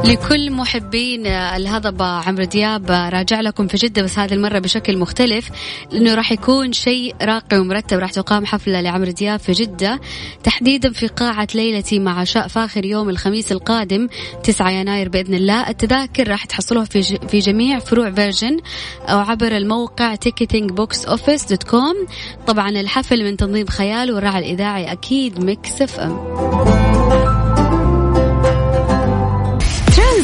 لكل 0.07 0.51
محبين 0.51 1.27
الهضبة 1.27 2.05
عمرو 2.05 2.43
دياب 2.43 2.91
راجع 2.91 3.41
لكم 3.41 3.67
في 3.67 3.77
جدة 3.77 4.01
بس 4.01 4.19
هذه 4.19 4.33
المرة 4.33 4.59
بشكل 4.59 4.97
مختلف 4.97 5.49
لأنه 5.91 6.15
راح 6.15 6.31
يكون 6.31 6.73
شيء 6.73 7.15
راقي 7.21 7.59
ومرتب 7.59 7.97
راح 7.97 8.11
تقام 8.11 8.45
حفلة 8.45 8.81
لعمرو 8.81 9.11
دياب 9.11 9.39
في 9.39 9.51
جدة 9.51 9.99
تحديدا 10.43 10.91
في 10.91 11.07
قاعة 11.07 11.47
ليلتي 11.55 11.99
مع 11.99 12.19
عشاء 12.19 12.47
فاخر 12.47 12.85
يوم 12.85 13.09
الخميس 13.09 13.51
القادم 13.51 14.07
9 14.43 14.71
يناير 14.71 15.09
بإذن 15.09 15.33
الله. 15.33 15.69
التذاكر 15.69 16.27
راح 16.27 16.45
تحصلوها 16.45 16.85
في 16.85 17.03
في 17.03 17.39
جميع 17.39 17.79
فروع 17.79 18.11
Virgin 18.11 18.59
أو 19.01 19.19
عبر 19.19 19.57
الموقع 19.57 20.15
ticketing 20.15 20.71
box 20.71 21.05
office 21.05 21.45
dot 21.45 21.63
com 21.63 22.07
طبعا 22.47 22.69
الحفل 22.69 23.23
من 23.23 23.37
تنظيم 23.37 23.67
خيال 23.67 24.11
والراعي 24.11 24.39
الإذاعي 24.39 24.91
أكيد 24.91 25.43
Mix 25.43 25.81
FM 25.81 26.86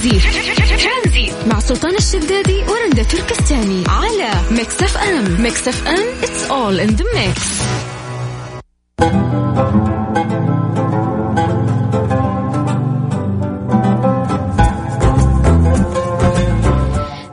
ترانزيت 0.10 1.32
مع 1.48 1.60
سلطان 1.60 1.96
الشدادي 1.96 2.64
ورندا 2.68 3.04
تركستاني. 3.04 3.84
على 3.88 4.32
Mix 4.52 4.84
FM. 4.84 5.42
Mix 5.42 5.68
FM 5.68 6.22
it's 6.22 6.50
all 6.52 6.88
in 6.88 6.96
the 6.98 7.04
mix. 7.04 7.64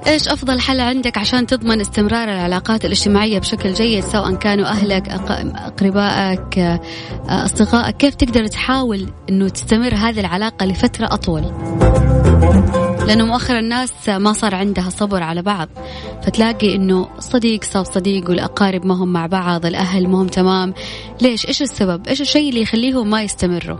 إيش 0.07 0.29
أفضل 0.29 0.61
حل 0.61 0.81
عندك 0.81 1.19
عشان 1.19 1.47
تضمن 1.47 1.81
استمرار 1.81 2.29
العلاقات 2.29 2.85
الاجتماعية 2.85 3.39
بشكل 3.39 3.73
جيد 3.73 4.05
سواء 4.05 4.35
كانوا 4.35 4.67
أهلك 4.67 5.09
أقربائك 5.09 6.81
أصدقائك؟ 7.29 7.97
كيف 7.97 8.15
تقدر 8.15 8.47
تحاول 8.47 9.07
إنه 9.29 9.49
تستمر 9.49 9.95
هذه 9.95 10.21
العلاقة 10.21 10.67
لفترة 10.67 11.07
أطول؟ 11.15 11.53
لأنه 13.07 13.27
مؤخرا 13.27 13.59
الناس 13.59 14.09
ما 14.09 14.33
صار 14.33 14.55
عندها 14.55 14.91
صبر 14.91 15.23
على 15.23 15.43
بعض. 15.43 15.69
فتلاقي 16.23 16.75
إنه 16.77 17.09
صديق 17.19 17.65
صاب 17.65 17.85
صديق 17.85 18.31
والأقارب 18.31 18.87
ما 18.87 18.95
هم 18.95 19.13
مع 19.13 19.27
بعض 19.27 19.67
الأهل 19.67 20.09
ما 20.09 20.23
هم 20.23 20.27
تمام. 20.27 20.75
ليش؟ 21.23 21.47
إيش 21.47 21.63
السبب؟ 21.63 22.09
إيش 22.09 22.21
الشيء 22.21 22.49
اللي 22.49 22.63
يخليهم 22.63 23.11
ما 23.11 23.23
يستمروا؟ 23.23 23.79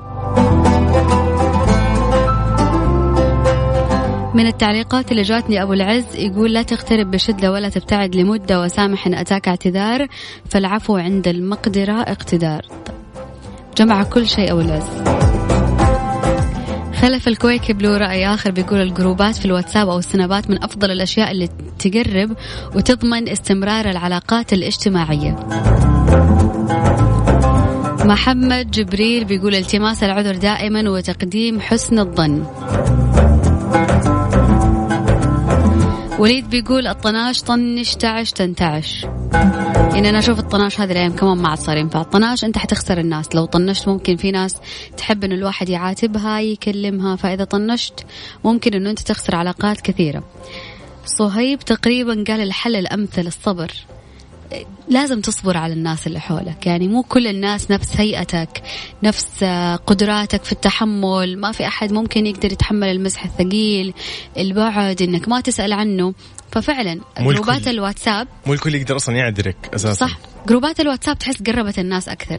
من 4.35 4.47
التعليقات 4.47 5.11
اللي 5.11 5.23
جاتني 5.23 5.63
أبو 5.63 5.73
العز 5.73 6.17
يقول 6.17 6.53
لا 6.53 6.63
تقترب 6.63 7.11
بشدة 7.11 7.53
ولا 7.53 7.69
تبتعد 7.69 8.17
لمدة 8.17 8.61
وسامح 8.61 9.07
إن 9.07 9.15
أتاك 9.15 9.49
اعتذار 9.49 10.07
فالعفو 10.49 10.97
عند 10.97 11.29
المقدرة 11.29 12.01
اقتدار. 12.01 12.63
جمع 13.77 14.03
كل 14.03 14.29
شيء 14.29 14.53
أبو 14.53 14.61
العز. 14.61 15.30
خلف 17.01 17.29
الكويكب 17.29 17.83
له 17.83 17.99
رأي 17.99 18.27
آخر 18.27 18.51
بيقول 18.51 18.81
الجروبات 18.81 19.37
في 19.37 19.45
الواتساب 19.45 19.89
أو 19.89 19.99
السنابات 19.99 20.51
من 20.51 20.65
أفضل 20.65 20.91
الأشياء 20.91 21.31
اللي 21.31 21.49
تقرب 21.79 22.37
وتضمن 22.75 23.29
استمرار 23.29 23.91
العلاقات 23.91 24.53
الاجتماعية. 24.53 25.37
محمد 28.05 28.71
جبريل 28.71 29.25
بيقول 29.25 29.55
التماس 29.55 30.03
العذر 30.03 30.37
دائما 30.37 30.91
وتقديم 30.91 31.61
حسن 31.61 31.99
الظن. 31.99 32.45
وليد 36.21 36.51
بيقول 36.51 36.87
الطناش 36.87 37.43
طنش 37.43 37.95
تعش 37.95 38.33
تنتعش. 38.33 39.07
يعني 39.93 40.09
أنا 40.09 40.19
أشوف 40.19 40.39
الطناش 40.39 40.81
هذه 40.81 40.93
الأيام 40.93 41.17
كمان 41.17 41.39
ما 41.39 41.49
عاد 41.49 41.59
صار 41.59 41.77
ينفع. 41.77 42.01
الطناش 42.01 42.45
أنت 42.45 42.59
حتخسر 42.59 42.99
الناس. 42.99 43.35
لو 43.35 43.45
طنشت 43.45 43.89
ممكن 43.89 44.17
في 44.17 44.31
ناس 44.31 44.57
تحب 44.97 45.25
إنه 45.25 45.35
الواحد 45.35 45.69
يعاتبها 45.69 46.41
يكلمها. 46.41 47.17
فإذا 47.17 47.45
طنشت 47.45 48.07
ممكن 48.45 48.75
إنه 48.75 48.91
أنت 48.91 48.99
تخسر 49.01 49.37
علاقات 49.37 49.81
كثيرة. 49.81 50.23
صهيب 51.05 51.59
تقريبا 51.59 52.25
قال 52.29 52.41
الحل 52.41 52.77
الأمثل 52.77 53.27
الصبر. 53.27 53.73
لازم 54.89 55.21
تصبر 55.21 55.57
على 55.57 55.73
الناس 55.73 56.07
اللي 56.07 56.21
حولك. 56.21 56.67
يعني 56.67 56.89
مو 56.89 57.03
كل 57.03 57.27
الناس 57.27 57.71
نفس 57.71 57.97
هيئتك 57.97 58.63
نفس 59.03 59.45
قدراتك 59.87 60.45
في 60.45 60.53
التحمل. 60.53 61.39
ما 61.39 61.53
في 61.53 61.67
أحد 61.67 61.93
ممكن 61.93 62.27
يقدر 62.27 62.53
يتحمل 62.53 62.89
المزح 62.89 63.25
الثقيل 63.25 63.95
البعد 64.39 65.03
إنك 65.03 65.29
ما 65.29 65.41
تسأل 65.41 65.73
عنه. 65.73 66.15
ففعلا 66.53 67.01
جروبات 67.21 67.69
الواتساب 67.69 68.29
مو 68.47 68.53
الكل 68.53 68.75
يقدر 68.75 68.97
أصلا 68.97 69.17
يعذرك 69.17 69.57
أساسا. 69.75 70.07
صح. 70.07 70.19
groupات 70.49 70.81
الواتساب 70.81 71.19
تحس 71.19 71.43
قربت 71.43 71.79
الناس 71.79 72.09
أكثر. 72.09 72.39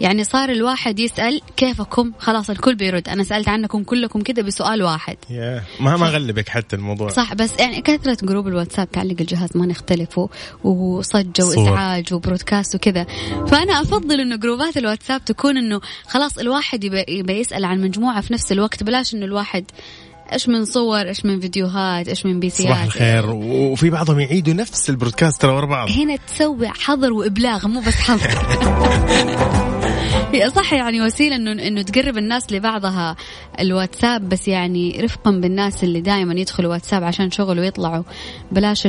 يعني 0.00 0.24
صار 0.24 0.48
الواحد 0.48 0.98
يسأل 0.98 1.40
كيفكم؟ 1.56 2.12
خلاص 2.18 2.50
الكل 2.50 2.74
بيرد. 2.74 3.08
أنا 3.08 3.24
سألت 3.24 3.48
عنكم 3.48 3.84
كلكم 3.84 4.22
كذا 4.22 4.42
بسؤال 4.42 4.82
واحد. 4.82 5.16
Yeah. 5.28 5.82
ما 5.82 5.96
ما 5.96 6.06
غلبك 6.06 6.48
حتى 6.48 6.76
الموضوع. 6.76 7.08
صح 7.08 7.34
بس 7.34 7.60
يعني 7.60 7.80
كثرة 7.80 8.16
group 8.22 8.48
الواتساب 8.48 8.90
تعلق 8.90 9.16
الجهاز 9.20 9.56
ما 9.56 9.66
نختلف 9.66 10.20
وصجة 10.64 11.44
وإزعاج 11.44 12.14
و 12.14 12.20
broadcast 12.20 12.74
وكذا. 12.74 13.06
فأنا 13.46 13.80
أفضل 13.80 14.20
إنه 14.20 14.36
groupات 14.36 14.76
الواتساب 14.76 15.24
تكون 15.24 15.56
إنه 15.56 15.80
خلاص 16.06 16.38
الواحد 16.38 16.84
يبي 16.84 17.32
يسأل 17.32 17.64
عن 17.64 17.80
مجموعة 17.80 18.20
في 18.20 18.32
نفس 18.32 18.52
الوقت 18.52 18.82
بلاش 18.82 19.14
إنه 19.14 19.24
الواحد 19.24 19.64
إيش 20.32 20.48
من 20.48 20.64
صور 20.64 21.08
إيش 21.08 21.24
من 21.24 21.40
فيديوهات 21.40 22.08
إيش 22.08 22.26
من 22.26 22.40
بي 22.40 22.51
سيات 22.51 22.68
صباح 22.68 22.82
الخير. 22.82 23.30
وفي 23.30 23.90
بعضهم 23.90 24.20
يعيدوا 24.20 24.54
نفس 24.54 24.90
ال 24.90 24.95
broadcast 24.95 25.42
ترى 25.42 25.52
ورا 25.52 25.66
بعض. 25.66 25.90
هنا 25.90 26.16
تسوي 26.16 26.68
حظر 26.68 27.12
وإبلاغ 27.12 27.68
مو 27.68 27.80
بس 27.80 27.94
حظر. 27.94 28.38
هي 30.38 30.50
صح 30.50 30.72
يعني 30.72 31.02
وسيلة 31.02 31.36
انه 31.36 31.52
إنه 31.52 31.82
تقرب 31.82 32.18
الناس 32.18 32.52
لبعضها 32.52 33.16
الواتساب 33.60 34.28
بس 34.28 34.48
يعني 34.48 35.00
رفقا 35.00 35.30
بالناس 35.30 35.84
اللي 35.84 36.00
دائما 36.00 36.34
يدخلوا 36.34 36.72
واتساب 36.72 37.04
عشان 37.04 37.30
شغل 37.30 37.60
ويطلعوا. 37.60 38.04
بلاش 38.52 38.82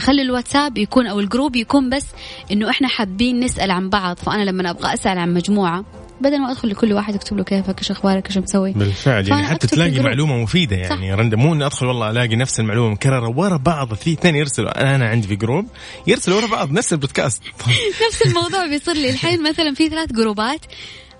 خلي 0.00 0.22
الواتساب 0.22 0.78
يكون 0.78 1.06
أو 1.06 1.20
ال 1.20 1.26
group 1.26 1.56
يكون 1.56 1.90
بس 1.90 2.06
إنه 2.52 2.70
إحنا 2.70 2.88
حابين 2.88 3.40
نسأل 3.40 3.70
عن 3.70 3.90
بعض. 3.90 4.16
فأنا 4.16 4.42
لما 4.42 4.70
أبغى 4.70 4.94
أسأل 4.94 5.18
عن 5.18 5.34
مجموعة 5.34 5.84
بدل 6.22 6.40
ما 6.40 6.50
أدخل 6.50 6.68
لكل 6.68 6.92
واحد 6.92 7.14
أكتب 7.14 7.36
له 7.36 7.44
كيفك 7.44 7.78
إيش 7.78 7.90
أخبارك 7.90 8.26
إيش 8.26 8.38
مسوي. 8.38 8.72
بالفعل 8.72 9.28
يعني 9.28 9.46
حتى 9.46 9.66
تلاقي 9.66 10.00
معلومة 10.00 10.36
مفيدة 10.36 10.76
يعني 10.76 11.14
رندا 11.14 11.36
مو 11.36 11.52
إني 11.52 11.66
أدخل 11.66 11.86
والله 11.86 12.10
ألاقي 12.10 12.36
نفس 12.36 12.60
المعلومة 12.60 12.90
مكررة 12.90 13.38
ورا 13.38 13.56
بعض 13.56 13.94
في 13.94 14.12
اثنين 14.12 14.36
يرسلوا. 14.36 14.80
أنا 14.80 14.96
أنا 14.96 15.08
عندي 15.08 15.28
في 15.28 15.36
group 15.36 15.66
يرسلوا 16.06 16.36
ورا 16.36 16.46
بعض 16.46 16.72
نفس 16.72 16.92
ال 16.92 16.96
broadcast. 16.96 17.42
نفس 18.08 18.22
الموضوع 18.26 18.66
بيصير 18.66 18.94
لي. 18.94 19.10
الحين 19.10 19.42
مثلا 19.42 19.74
في 19.74 19.88
ثلاث 19.88 20.12
groupات 20.12 20.60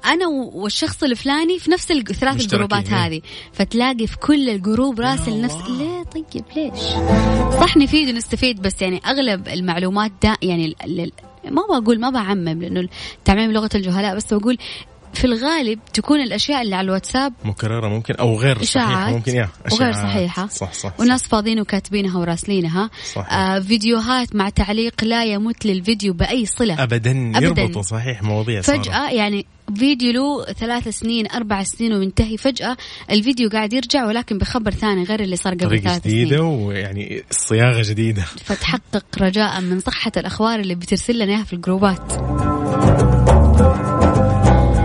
أنا 0.05 0.27
والشخص 0.53 1.03
الفلاني 1.03 1.59
في 1.59 1.71
نفس 1.71 1.91
الثلاث 1.91 2.41
ال 2.41 2.48
groupات 2.48 2.89
إيه. 2.89 3.07
هذه. 3.07 3.21
فتلاقي 3.53 4.07
في 4.07 4.17
كل 4.17 4.49
ال 4.49 4.58
group 4.58 5.01
راسل 5.01 5.41
نفس 5.41 5.57
ليه 5.69 6.03
طيب 6.03 6.45
ليش؟ 6.57 6.81
صح 7.61 7.77
نفيد 7.77 8.09
ونستفيد 8.09 8.63
بس 8.63 8.83
يعني 8.83 9.01
أغلب 9.07 9.49
المعلومات 9.49 10.13
دا 10.23 10.37
يعني 10.43 10.77
ما 11.45 11.81
بقول 11.81 12.01
ما 12.01 12.11
بعمم 12.11 12.63
لأنه 12.63 12.89
تعميم 13.25 13.53
لغة 13.53 13.71
الجهلاء 13.75 14.17
بس 14.17 14.35
بقول 14.35 14.59
في 15.15 15.25
الغالب 15.25 15.79
تكون 15.95 16.21
الأشياء 16.21 16.63
اللي 16.63 16.77
على 16.77 16.85
الواتساب 16.85 17.33
مكررة 17.45 17.89
ممكن 17.89 18.15
أو 18.15 18.39
غير 18.39 18.63
صحيحة 18.63 19.11
ممكن 19.11 19.35
يا 19.35 19.49
وغير 19.73 19.93
صحيحة. 19.93 20.47
صح 20.47 20.73
صح 20.73 21.01
وناس 21.01 21.29
فاضيين 21.29 21.61
وكاتبينها 21.61 22.19
وراسلينها. 22.19 22.91
صح. 23.15 23.33
آه 23.33 23.59
فيديوهات 23.59 24.37
مع 24.37 24.49
تعليق 24.49 25.05
لا 25.05 25.25
يمت 25.25 25.67
للفيديو 25.67 26.13
بأي 26.13 26.47
صلة. 26.47 26.83
ابدا, 26.83 27.33
أبداً. 27.37 27.63
يربطوا 27.63 27.83
صحيح 27.83 28.23
مواضيع 28.23 28.61
فجأة 28.61 28.83
صارة. 28.83 29.11
يعني 29.13 29.47
فيديو 29.77 30.13
له 30.13 30.45
ثلاث 30.45 30.89
سنين 30.89 31.27
أربع 31.31 31.63
سنين 31.63 31.93
ومنتهي 31.93 32.37
فجأة 32.37 32.77
الفيديو 33.11 33.49
قاعد 33.49 33.73
يرجع 33.73 34.07
ولكن 34.07 34.39
بخبر 34.39 34.71
ثاني 34.71 35.05
غير 35.05 35.21
اللي 35.21 35.37
صار 35.37 35.55
قبل 35.55 35.81
ثلاث 35.81 36.03
سنين. 36.03 36.25
جديدة 36.25 36.43
ويعني 36.43 37.23
صياغة 37.31 37.83
جديدة. 37.83 38.23
فتحقق 38.45 39.05
رجاء 39.21 39.61
من 39.61 39.81
صحة 39.81 40.13
الأخبار 40.17 40.61
اللي 40.61 40.75
بترسل 40.75 41.15
لنا 41.19 41.33
إياها 41.33 41.45
في 41.45 41.53
الجروبات. 41.53 42.13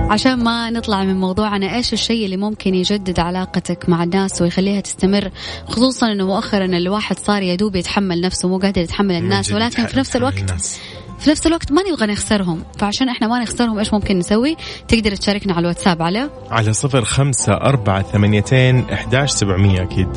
عشان 0.10 0.44
ما 0.44 0.70
نطلع 0.70 1.04
من 1.04 1.20
موضوعنا 1.20 1.76
إيش 1.76 1.94
الشيء 1.94 2.26
اللي 2.26 2.38
ممكن 2.38 2.76
يجدد 2.76 3.20
علاقتك 3.20 3.90
مع 3.90 4.04
الناس 4.04 4.42
ويخليها 4.42 4.82
تستمر؟ 4.82 5.32
خصوصا 5.68 6.12
إنه 6.12 6.26
مؤخرا 6.26 6.66
الواحد 6.66 7.20
صار 7.20 7.42
يدوب 7.42 7.76
يتحمل 7.76 8.22
نفسه 8.22 8.48
مو 8.48 8.58
قادر 8.58 8.82
يتحمل 8.82 9.16
الناس 9.16 9.52
ولكن 9.52 9.86
في 9.86 10.00
نفس 10.00 10.16
الوقت 10.16 10.38
الناس. 10.38 10.80
في 11.20 11.30
نفس 11.30 11.48
الوقت 11.48 11.72
ما 11.72 11.82
نبغى 11.92 12.06
نخسرهم. 12.08 12.64
فعشان 12.78 13.10
إحنا 13.10 13.28
ما 13.28 13.42
نخسرهم 13.42 13.80
إيش 13.80 13.94
ممكن 13.94 14.18
نسوي؟ 14.20 14.58
تقدر 14.88 15.16
تشاركنا 15.16 15.54
على 15.54 15.62
الواتساب 15.62 16.02
على 16.02 16.30
على 16.52 16.74
صفر 16.74 17.06
خمسة 17.06 17.54
أربعة 17.54 18.02
ثمانيتين 18.02 18.90
إحداش 18.90 19.32
سبعمية 19.32 19.84
أكيد. 19.84 20.08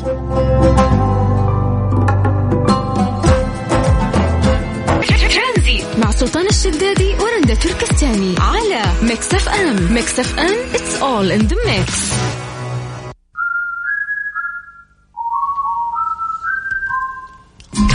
مع 5.97 6.11
سلطان 6.11 6.47
الشدادي 6.47 7.10
ورندا 7.65 7.79
تركستاني 7.79 8.35
على 8.39 8.83
Mix 9.01 9.33
FM 9.33 9.93
Mix 9.93 10.19
FM 10.19 10.55
it's 10.73 11.01
all 11.01 11.31
in 11.31 11.47
the 11.47 11.55
mix. 11.55 12.11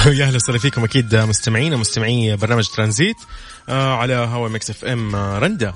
يا 0.19 0.25
أهلا 0.25 0.37
وسهلا 0.37 0.59
فيكم 0.59 0.85
أكيد 0.85 1.17
مستمعين 1.17 1.75
ومستمعي 1.75 2.37
برنامج 2.37 2.69
ترانزيت 2.69 3.17
آه 3.69 3.95
على 3.95 4.15
هوا 4.15 4.49
Mix 4.49 4.71
FM 4.71 5.17
رندا. 5.17 5.75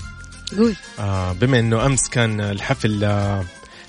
قول. 0.58 0.74
آه 0.98 1.32
بما 1.32 1.58
إنه 1.58 1.86
أمس 1.86 2.08
كان 2.08 2.40
الحفل 2.40 3.04
آه 3.04 3.44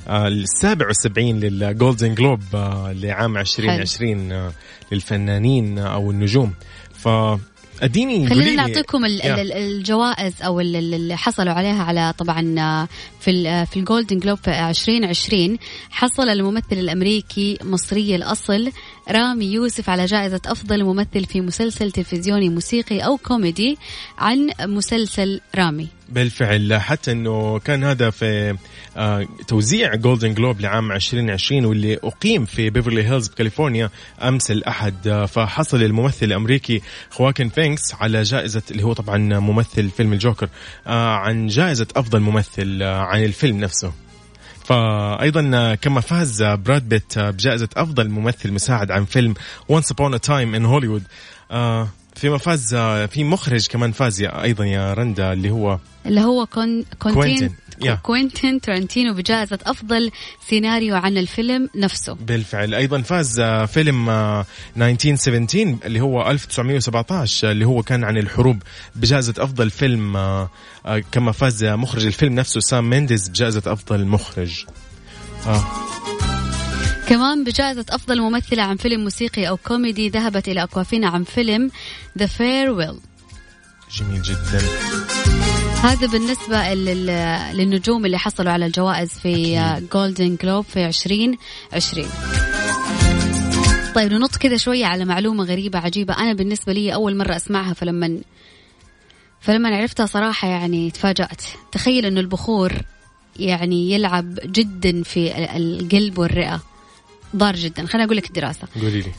آه، 0.08 0.27
السابع 0.27 0.88
والسبعين 0.88 1.39
لل 1.39 1.59
Golden 1.59 2.15
Globe 2.15 2.41
آه، 2.53 2.91
لعام 2.91 3.38
2020 3.38 4.31
آه، 4.31 4.51
للفنانين 4.91 5.79
أو 5.79 6.12
النجوم. 6.12 6.53
ف 6.93 7.08
أديني 7.81 8.29
خلينا 8.29 8.67
نعطيكم 8.67 9.05
الجوائز 9.05 10.33
أو 10.41 10.59
اللي 10.59 11.17
حصلوا 11.17 11.53
عليها 11.53 11.83
على 11.83 12.13
طبعا 12.17 12.41
في 13.19 13.65
في 13.65 13.77
ال 13.77 13.84
Golden 13.84 14.20
Globe 14.20 14.38
في 14.38 14.69
2020 14.69 15.57
حصل 15.89 16.29
الممثل 16.29 16.65
الأمريكي 16.71 17.57
مصري 17.63 18.15
الأصل 18.15 18.71
رامي 19.09 19.45
يوسف 19.45 19.89
على 19.89 20.05
جائزة 20.05 20.41
أفضل 20.45 20.83
ممثل 20.83 21.25
في 21.25 21.41
مسلسل 21.41 21.91
تلفزيوني 21.91 22.50
موسيقي 22.50 23.00
أو 23.00 23.17
كوميدي 23.17 23.77
عن 24.17 24.50
مسلسل 24.61 25.41
رامي. 25.55 25.88
بالفعل 26.13 26.74
حتى 26.74 27.12
إنه 27.12 27.60
كان 27.60 27.84
هذا 27.84 28.10
في 28.10 28.58
آه، 28.98 29.27
توزيع 29.48 29.96
Golden 29.96 30.34
Globe 30.34 30.62
لعام 30.62 30.91
2020 30.91 31.65
واللي 31.65 32.00
أقيم 32.03 32.46
في 32.46 32.70
بيفرلي 32.70 33.03
هيلز 33.03 33.27
بكاليفورنيا 33.27 33.89
أمس 34.22 34.51
الأحد. 34.51 35.08
آه، 35.08 35.25
فحصل 35.25 35.84
الممثل 35.84 36.25
الأمريكي 36.25 36.82
خواكن 37.10 37.50
فينكس 37.50 37.96
على 37.96 38.22
جائزة 38.24 38.62
اللي 38.72 38.84
هو 38.84 38.94
طبعا 38.94 39.18
ممثل 39.18 39.89
فيلم 39.89 40.13
الجوكر 40.13 40.50
آه، 40.88 41.15
عن 41.15 41.48
جائزة 41.48 41.88
أفضل 41.96 42.20
ممثل 42.20 42.84
عن 42.84 43.24
الفيلم 43.24 43.60
نفسه. 43.60 43.94
فايضا 44.65 45.75
كما 45.75 46.01
فاز 46.01 46.44
براد 46.44 46.89
بيت 46.89 47.20
بجائزة 47.20 47.70
أفضل 47.77 48.10
ممثل 48.10 48.51
مساعد 48.53 48.91
عن 48.91 49.06
فيلم 49.06 49.34
Once 49.70 49.93
a 49.94 50.20
Time 50.20 50.55
in 50.55 50.65
Hollywood 50.65 51.03
فيما 52.15 52.38
فاز 52.38 52.75
في 53.12 53.24
مخرج 53.24 53.68
كمان 53.68 53.91
فاز 53.91 54.22
أيضا 54.22 54.65
يا 54.65 54.94
رندا 54.94 55.34
اللي 55.34 55.51
هو 55.51 55.80
اللي 56.06 56.22
هو 56.22 56.46
كون 56.46 56.84
كوينتين 57.00 57.56
yeah. 57.84 57.91
كوينتين 57.91 58.62
ترنتينو 58.62 59.13
بجائزة 59.13 59.60
أفضل 59.65 60.12
سيناريو 60.50 60.96
عن 60.96 61.18
الفيلم 61.18 61.70
نفسه 61.75 62.13
بالفعل 62.13 62.74
أيضا 62.74 63.01
فاز 63.01 63.39
آه، 63.39 63.65
فيلم 63.65 64.10
1917 64.77 65.68
آه، 65.68 65.88
اللي 65.88 66.01
هو 66.01 66.30
1917 66.32 67.51
اللي 67.51 67.65
هو 67.65 67.84
كان 67.84 68.03
عن 68.03 68.18
الحروب 68.18 68.63
بجائزة 68.96 69.34
أفضل 69.38 69.70
فيلم 69.70 70.18
آه، 70.18 70.50
كما 71.12 71.32
فاز 71.32 71.65
مخرج 71.65 72.06
الفيلم 72.06 72.36
نفسه 72.36 72.60
سام 72.60 72.89
مينديز 72.89 73.30
بجائزة 73.30 73.63
أفضل 73.65 74.06
مخرج 74.06 74.65
آه. 75.48 75.63
كمان 77.12 77.44
بجائزة 77.44 77.86
أفضل 77.89 78.22
ممثلة 78.22 78.63
عن 78.63 78.75
فيلم 78.75 79.03
موسيقي 79.03 79.50
أو 79.50 79.58
كوميدي 79.58 80.10
ذهبت 80.10 80.48
إلى 80.48 80.63
أكوافينا 80.63 81.08
عن 81.08 81.24
فيلم 81.24 81.72
The 82.20 82.25
Farewell. 82.25 82.96
جميل 83.98 84.22
جدا. 84.22 84.62
هذا 85.84 86.08
بالنسبة 86.08 86.74
للنجوم 87.53 88.06
اللي 88.06 88.18
حصلوا 88.18 88.51
على 88.51 88.65
الجوائز 88.65 89.10
في 89.10 89.62
جولدن 89.94 90.38
جلوب 90.44 90.65
في 90.65 90.86
2020 90.86 91.38
طيب 93.96 94.13
ننط 94.13 94.36
كذا 94.36 94.58
شوية 94.58 94.86
على 94.86 95.06
معلومة 95.06 95.44
غريبة 95.44 95.80
عجيبة. 95.80 96.13
أنا 96.18 96.34
بالنسبة 96.34 96.74
لي 96.74 96.94
أول 96.94 97.18
مرة 97.18 97.36
أسمعها 97.36 97.74
فلما 97.74 98.22
فلما 99.41 99.77
عرفتها 99.77 100.06
صراحة 100.06 100.48
يعني 100.48 100.91
تفاجأت. 100.91 101.41
تخيل 101.72 102.06
أنه 102.06 102.20
البخور 102.20 102.74
يعني 103.39 103.91
يلعب 103.91 104.39
جدا 104.46 105.03
في 105.03 105.46
القلب 105.58 106.18
والرئة. 106.18 106.71
ضار 107.35 107.55
جدا. 107.55 107.85
خليني 107.85 108.05
أقول 108.05 108.17
لك 108.17 108.27
الدراسة. 108.27 108.67
قولي 108.81 109.01
لي. 109.01 109.11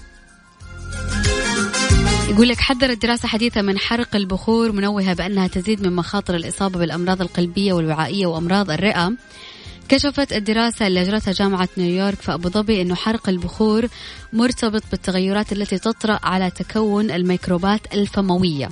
يقول 2.28 2.48
لك 2.48 2.60
حذرت 2.60 3.02
دراسة 3.02 3.28
حديثة 3.28 3.62
من 3.62 3.78
حرق 3.78 4.16
البخور 4.16 4.72
منوهة 4.72 5.14
بأنها 5.14 5.46
تزيد 5.46 5.86
من 5.86 5.92
مخاطر 5.92 6.34
الإصابة 6.34 6.78
بالأمراض 6.78 7.22
القلبية 7.22 7.72
والوعائية 7.72 8.26
وأمراض 8.26 8.70
الرئة. 8.70 9.12
كشفت 9.88 10.32
الدراسة 10.32 10.86
اللي 10.86 11.02
أجرتها 11.02 11.32
جامعة 11.32 11.68
نيويورك 11.78 12.20
في 12.20 12.34
أبو 12.34 12.48
ظبي 12.48 12.82
أنه 12.82 12.94
حرق 12.94 13.28
البخور 13.28 13.88
مرتبط 14.32 14.82
بالتغيرات 14.90 15.52
التي 15.52 15.78
تطرأ 15.78 16.18
على 16.22 16.50
تكون 16.50 17.10
الميكروبات 17.10 17.94
الفموية. 17.94 18.70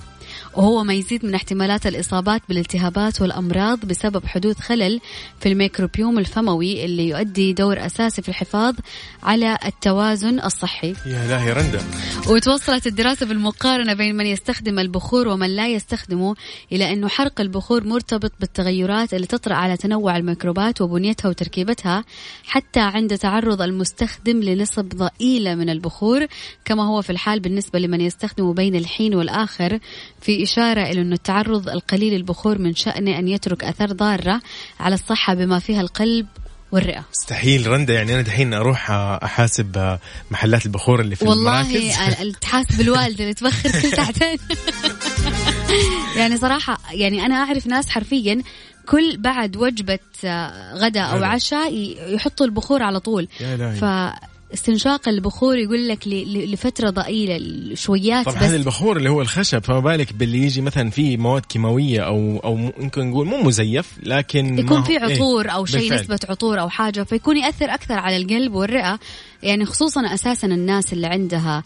وهو 0.55 0.85
ما 0.85 0.95
يزيد 0.95 1.27
من 1.27 1.35
احتمالات 1.35 1.87
الإصابات 1.87 2.43
بالالتهابات 2.49 3.21
والأمراض 3.21 3.79
بسبب 3.85 4.27
حدوث 4.27 4.59
خلل 4.59 5.01
في 5.41 5.49
الميكروبيوم 5.49 6.19
الفموي 6.19 6.85
اللي 6.85 7.09
يؤدي 7.09 7.53
دور 7.53 7.87
أساسي 7.87 8.23
في 8.23 8.29
الحفاظ 8.29 8.75
على 9.23 9.59
التوازن 9.67 10.41
الصحي. 10.41 10.95
يا 11.07 11.27
لا 11.29 11.45
يا 11.45 11.55
رندا. 11.55 11.81
وتوصلت 12.29 12.87
الدراسة 12.87 13.27
بالمقارنة 13.27 13.95
بين 13.95 14.17
من 14.17 14.27
يستخدم 14.27 14.79
البخور 14.79 15.29
ومن 15.29 15.57
لا 15.57 15.69
يستخدمه 15.69 16.35
إلى 16.73 16.93
أنه 16.93 17.09
حرق 17.09 17.41
البخور 17.41 17.85
مرتبط 17.85 18.33
بالتغيرات 18.41 19.15
اللي 19.15 19.27
تطرأ 19.27 19.55
على 19.55 19.77
تنوع 19.77 20.17
الميكروبات 20.17 20.81
وبنيتها 20.81 21.29
وتركيبتها 21.29 22.05
حتى 22.45 22.81
عند 22.81 23.19
تعرض 23.19 23.63
المستخدم 23.63 24.43
لنسب 24.43 24.89
ضئيلة 24.89 25.55
من 25.55 25.71
البخور 25.71 26.27
كما 26.65 26.87
هو 26.87 27.03
في 27.03 27.11
الحال 27.11 27.41
بالنسبة 27.41 27.79
لمن 27.79 28.01
يستخدمه 28.01 28.55
بين 28.55 28.75
الحين 28.75 29.15
والآخر 29.15 29.79
في 30.21 30.40
إشارة 30.43 30.83
إلى 30.83 31.01
أن 31.01 31.13
التعرض 31.13 31.69
القليل 31.69 32.15
للبخور 32.15 32.59
من 32.59 32.75
شأنه 32.75 33.19
أن 33.19 33.29
يترك 33.29 33.65
أثر 33.65 33.93
ضارة 33.93 34.41
على 34.81 34.95
الصحة 34.95 35.35
بما 35.35 35.59
فيها 35.59 35.81
القلب 35.81 36.27
والرئة. 36.73 37.05
مستحيل 37.11 37.67
رندا 37.67 37.95
يعني 37.95 38.15
أنا 38.15 38.23
دحين 38.23 38.55
أروح 38.55 38.91
أحاسب 38.91 39.99
محلات 40.31 40.67
البخور 40.67 41.01
اللي 41.01 41.17
في 41.17 41.25
والله 41.25 41.61
المراكز. 41.61 41.99
والله 41.99 42.33
تحاسب 42.41 42.81
الوالدة 42.81 43.25
اللي 43.25 43.35
تبخر 43.35 43.71
كل 43.71 43.97
ساعتين. 43.97 44.39
يعني 46.19 46.37
صراحة 46.37 46.79
يعني 46.93 47.27
أنا 47.27 47.35
أعرف 47.35 47.67
ناس 47.67 47.89
حرفيا 47.89 48.43
كل 48.87 49.17
بعد 49.17 49.57
وجبة 49.57 49.99
غداء 50.75 51.13
أو 51.13 51.25
عشاء 51.25 51.75
يحطوا 52.15 52.47
البخور 52.47 52.83
على 52.83 53.01
طول. 53.01 53.29
ف 53.81 53.85
استنشاق 54.55 55.09
البخور 55.09 55.59
يقول 55.59 55.89
لك 55.89 56.09
لفترة 56.09 56.91
ضئيلة 56.91 57.41
شويات 57.75 58.27
طبعا 58.27 58.39
هذا 58.39 58.57
البخور 58.57 58.97
اللي 58.97 59.11
هو 59.11 59.21
الخشب 59.23 59.65
فما 59.65 59.81
بالك 59.81 60.13
باللي 60.13 60.39
يجي 60.39 60.61
مثلا 60.61 60.91
فيه 60.91 61.17
مواد 61.17 61.47
كيماوية 61.47 62.01
أو 62.01 62.41
أو 62.45 62.57
ممكن 62.57 63.11
نقول 63.11 63.27
مو 63.27 63.43
مزيف 63.43 63.93
لكن 64.03 64.59
يكون 64.59 64.83
في 64.83 64.97
عطور 64.97 65.45
إيه؟ 65.45 65.51
أو 65.51 65.67
شيء 65.67 65.95
نسبة 65.95 66.19
عطور 66.29 66.61
أو 66.61 66.69
حاجة 66.69 67.03
فيكون 67.03 67.37
يأثر 67.37 67.75
أكثر 67.75 67.95
على 67.95 68.17
القلب 68.17 68.55
والرئة 68.55 68.99
يعني 69.43 69.65
خصوصا 69.65 70.01
أساسا 70.01 70.47
الناس 70.47 70.93
اللي 70.93 71.07
عندها 71.07 71.63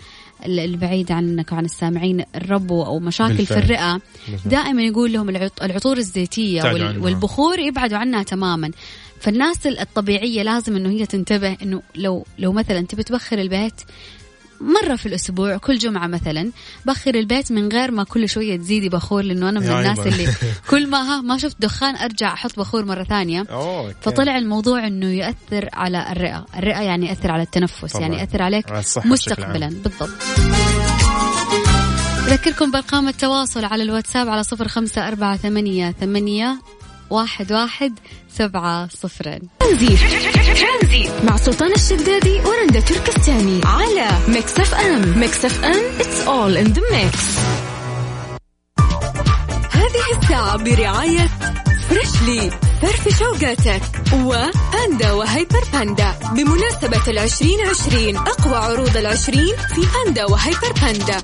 البعيد 0.47 1.12
عنك 1.12 1.53
وعن 1.53 1.64
السامعين 1.64 2.25
الربو 2.35 2.83
أو 2.83 2.99
مشاكل 2.99 3.35
بالفعل. 3.35 3.62
في 3.62 3.64
الرئة 3.64 4.01
بالفعل. 4.29 4.51
دائما 4.51 4.83
يقول 4.83 5.12
لهم 5.12 5.29
العطور 5.62 5.97
الزيتية 5.97 6.62
والبخور 7.01 7.59
يبعدوا 7.59 7.99
عنها 7.99 8.23
تماما 8.23 8.70
فالناس 9.24 9.66
الطبيعية 9.66 10.42
لازم 10.42 10.76
إنه 10.76 10.90
هي 10.90 11.06
تنتبه 11.06 11.56
إنه 11.62 11.82
لو 11.94 12.26
لو 12.38 12.52
مثلا 12.52 12.87
تبي 12.87 13.02
تبخر 13.02 13.38
البيت 13.38 13.80
مرة 14.60 14.96
في 14.96 15.06
الأسبوع 15.06 15.56
كل 15.56 15.78
جمعة 15.78 16.06
مثلا 16.06 16.50
بخر 16.87 17.14
البيت 17.14 17.52
من 17.52 17.68
غير 17.68 17.90
ما 17.90 18.04
كل 18.04 18.28
شوية 18.28 18.56
تزيدي 18.56 18.88
بخور 18.88 19.22
لأنه 19.22 19.48
أنا 19.48 19.60
من 19.60 19.66
الناس 19.66 19.98
اللي 19.98 20.28
كل 20.70 20.87
ما 20.87 20.98
ها 20.98 21.20
ما 21.20 21.38
شفت 21.38 21.56
دخان 21.60 21.96
أرجع 21.96 22.32
أحط 22.32 22.58
بخور 22.58 22.84
مرة 22.84 23.04
ثانية. 23.04 23.42
فطلع 24.00 24.38
الموضوع 24.38 24.87
أنه 24.87 25.06
يأثر 25.06 25.68
على 25.72 26.12
الرئة. 26.12 26.46
الرئة 26.56 26.80
يعني 26.80 27.06
يأثر 27.06 27.30
على 27.30 27.42
التنفس 27.42 27.92
طبعا. 27.92 28.02
يعني 28.02 28.18
يأثر 28.18 28.42
عليك 28.42 28.66
مستقبلا. 29.04 29.68
بالضبط. 29.68 30.10
أذكركم 32.28 32.70
بأرقام 32.70 33.08
التواصل 33.08 33.64
على 33.64 33.82
الواتساب 33.82 34.28
على 34.28 34.42
صفر 34.42 34.68
خمسة 34.68 35.08
أربعة 35.08 35.37
ثمانية 35.37 35.94
ثمانية 36.00 36.58
واحد 37.10 37.52
واحد 37.52 37.98
سبعة 38.38 38.88
صفرين. 38.88 39.40
ترانزي 39.60 41.10
مع 41.24 41.36
سلطان 41.36 41.72
الشدادي 41.72 42.40
ورندا 42.40 42.80
تركستاني. 42.80 43.60
على 43.64 44.08
Mix 44.28 44.61
FM 44.61 45.18
Mix 45.18 45.44
FM 45.44 45.98
it's 45.98 46.26
all 46.26 46.56
in 46.64 46.74
the 46.74 46.80
mix. 46.80 47.16
هذه 49.70 50.18
الساعة 50.22 50.56
برعاية 50.56 51.28
فريشلي 51.88 52.50
فرف 52.82 53.18
شوقاتك 53.18 53.82
وباندا 54.14 55.12
وهيبر 55.12 55.64
باندا 55.72 56.14
بمناسبة 56.32 57.10
العشرين 57.10 57.58
عشرين 57.60 58.16
أقوى 58.16 58.56
عروض 58.56 58.96
العشرين 58.96 59.56
في 59.74 59.80
باندا 59.94 60.24
وهيبر 60.24 60.72
باندا 60.82 61.22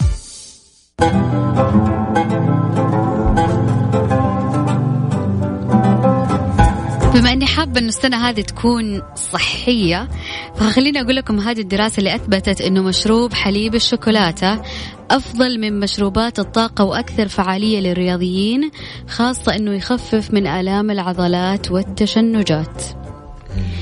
بما 7.15 7.33
إني 7.33 7.47
حابة 7.47 7.81
انه 7.81 7.89
السنة 7.89 8.29
هذه 8.29 8.41
تكون 8.41 9.03
صحية 9.15 10.09
فخليني 10.57 11.01
أقول 11.01 11.17
لكم 11.17 11.41
هذه 11.41 11.61
الدراسة 11.61 11.99
اللي 11.99 12.15
أثبتت 12.15 12.61
إنه 12.61 12.83
مشروب 12.83 13.33
حليب 13.33 13.75
الشوكولاتة 13.75 14.63
أفضل 15.11 15.61
من 15.61 15.81
مشروبات 15.81 16.39
الطاقة 16.39 16.85
وأكثر 16.85 17.29
فعالية 17.29 17.81
للرياضيين 17.81 18.71
خاصة 19.09 19.55
إنه 19.57 19.73
يخفف 19.73 20.35
من 20.35 20.47
آلام 20.47 20.91
العضلات 20.91 21.71
والتشنجات. 21.71 22.83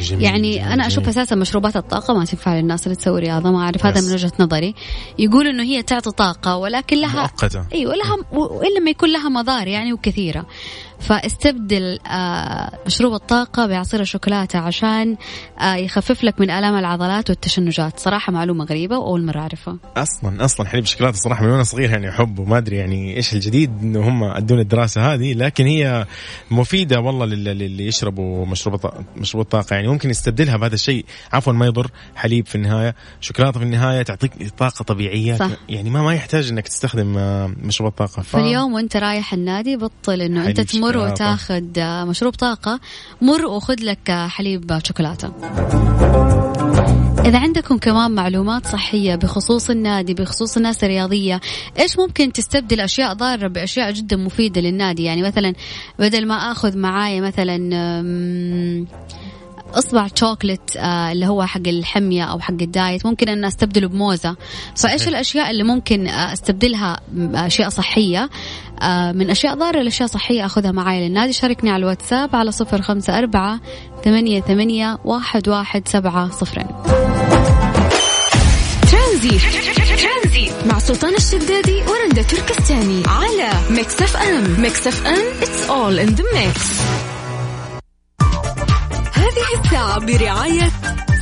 جميل 0.02 0.22
يعني 0.22 0.58
جميل 0.58 0.68
أنا 0.68 0.86
أشوف 0.86 1.08
أساسا 1.08 1.34
مشروبات 1.36 1.76
الطاقة 1.76 2.14
ما 2.14 2.24
تنفع 2.24 2.58
للناس 2.58 2.86
اللي 2.86 2.96
تسوي 2.96 3.20
رياضة 3.20 3.50
ما 3.50 3.62
أعرف 3.62 3.86
هذا 3.86 4.00
من 4.00 4.12
وجهة 4.12 4.32
نظري. 4.40 4.74
يقول 5.18 5.46
إنه 5.46 5.62
هي 5.62 5.82
تعطي 5.82 6.10
طاقة 6.10 6.56
ولكن 6.56 6.96
لها 7.00 7.20
مؤقتة. 7.22 7.64
أيوه 7.72 7.94
لها 7.94 8.16
والا 8.32 8.80
ما 8.80 8.90
يكون 8.90 9.12
لها 9.12 9.28
مضار 9.28 9.66
يعني 9.68 9.92
وكثيرة. 9.92 10.46
فاستبدل 11.00 11.98
آه، 12.06 12.70
مشروب 12.86 13.14
الطاقة 13.14 13.66
بعصير 13.66 14.00
الشوكولاتة 14.00 14.58
عشان 14.58 15.16
آه، 15.60 15.74
يخفف 15.74 16.24
لك 16.24 16.40
من 16.40 16.50
آلام 16.50 16.74
العضلات 16.78 17.30
والتشنجات. 17.30 18.00
صراحة 18.00 18.32
معلومة 18.32 18.64
غريبة 18.64 18.98
وأول 18.98 19.24
مرة 19.24 19.38
أعرفها. 19.40 19.76
أصلا 19.96 20.44
أصلا 20.44 20.68
حليب 20.68 20.84
الشوكولاتة 20.84 21.16
صراحة 21.16 21.44
من 21.44 21.50
وأنا 21.50 21.62
صغير 21.62 21.90
يعني 21.90 22.08
احبه 22.10 22.44
ما 22.44 22.58
أدري 22.58 22.76
يعني 22.76 23.16
إيش 23.16 23.34
الجديد 23.34 23.70
انه 23.82 24.08
هم 24.08 24.24
ادون 24.24 24.58
الدراسة 24.60 25.14
هذه 25.14 25.34
لكن 25.34 25.66
هي 25.66 26.06
مفيدة 26.50 27.00
والله 27.00 27.26
لل- 27.26 27.44
للي 27.44 27.86
يشربوا 27.86 28.46
مشروب 28.46 28.80
مشروب 29.16 29.42
الطاقة 29.44 29.74
يعني. 29.74 29.88
ممكن 29.88 30.10
يستبدلها 30.10 30.56
بهذا 30.56 30.74
الشيء. 30.74 31.04
عفوا 31.32 31.52
ما 31.52 31.66
يضر 31.66 31.90
حليب 32.16 32.46
في 32.46 32.54
النهاية 32.54 32.94
شوكولاتة 33.20 33.58
في 33.58 33.64
النهاية 33.64 34.02
تعطيك 34.02 34.32
طاقة 34.58 34.82
طبيعية. 34.82 35.36
صح. 35.36 35.50
يعني 35.68 35.90
ما 35.90 36.02
ما 36.02 36.14
يحتاج 36.14 36.48
إنك 36.48 36.68
تستخدم 36.68 37.18
آه، 37.18 37.52
مشروب 37.62 37.88
الطاقة. 37.90 38.22
ف... 38.22 38.28
فاليوم 38.36 38.72
وأنت 38.72 38.96
رايح 38.96 39.32
النادي 39.32 39.76
بطل 39.76 40.20
أنت 40.20 40.38
حليب 40.38 40.66
تمر 40.66 40.87
شوكولاتة. 40.92 41.12
وتاخذ 41.12 41.64
مشروب 42.08 42.34
طاقة. 42.34 42.80
مر 43.22 43.46
وخذ 43.46 43.76
لك 43.80 44.10
حليب 44.10 44.78
شوكولاتة. 44.84 45.32
إذا 47.24 47.38
عندكم 47.38 47.78
كمان 47.78 48.10
معلومات 48.10 48.66
صحية 48.66 49.14
بخصوص 49.14 49.70
النادي 49.70 50.14
بخصوص 50.14 50.56
الناس 50.56 50.84
الرياضية 50.84 51.40
إيش 51.78 51.98
ممكن 51.98 52.32
تستبدل 52.32 52.80
أشياء 52.80 53.12
ضارة 53.12 53.48
بأشياء 53.48 53.92
جدا 53.92 54.16
مفيدة 54.16 54.60
للنادي؟ 54.60 55.04
يعني 55.04 55.22
مثلا 55.22 55.54
بدل 55.98 56.26
ما 56.26 56.34
أخذ 56.34 56.78
معايا 56.78 57.20
مثلا 57.20 57.58
إصبع 59.74 60.06
شوكلت 60.14 60.76
آه 60.76 61.12
اللي 61.12 61.26
هو 61.26 61.46
حق 61.46 61.68
الحمية 61.68 62.24
أو 62.24 62.40
حق 62.40 62.62
الدايت 62.62 63.06
ممكن 63.06 63.28
أن 63.28 63.44
أستبدله 63.44 63.88
بموزة. 63.88 64.36
فإيش. 64.76 65.08
الأشياء 65.08 65.50
اللي 65.50 65.64
ممكن 65.64 66.08
أستبدلها 66.08 67.00
باشياء 67.12 67.68
صحية؟ 67.68 68.30
من 69.12 69.30
أشياء 69.30 69.54
ضارة 69.54 69.82
لأشياء 69.82 70.08
صحية 70.08 70.46
أخذها 70.46 70.72
معايا 70.72 71.08
للنادي 71.08 71.32
شاركني 71.32 71.70
على 71.70 71.80
الواتساب 71.80 72.36
على 72.36 72.52
صفر 72.52 72.82
خمسة 72.82 73.18
أربعة 73.18 73.60
ثمانية 74.04 74.40
ثمانية 74.40 74.98
واحد 75.04 75.48
واحد 75.48 75.88
سبعة 75.88 76.30
صفرين. 76.30 76.66
ترانزي. 78.92 79.38
مع 80.66 80.78
سلطان 80.78 81.14
الشدادي 81.14 81.82
ورندا 81.82 82.22
تركستاني 82.22 83.02
على 83.06 83.50
Mix 83.70 84.02
FM. 84.02 84.60
Mix 84.60 84.86
FM 84.86 85.24
it's 85.40 85.70
all 85.70 85.98
in 86.06 86.16
the 86.16 86.22
mix. 86.22 86.58
هذه 89.14 89.64
الساعة 89.64 89.98
برعاية 89.98 90.70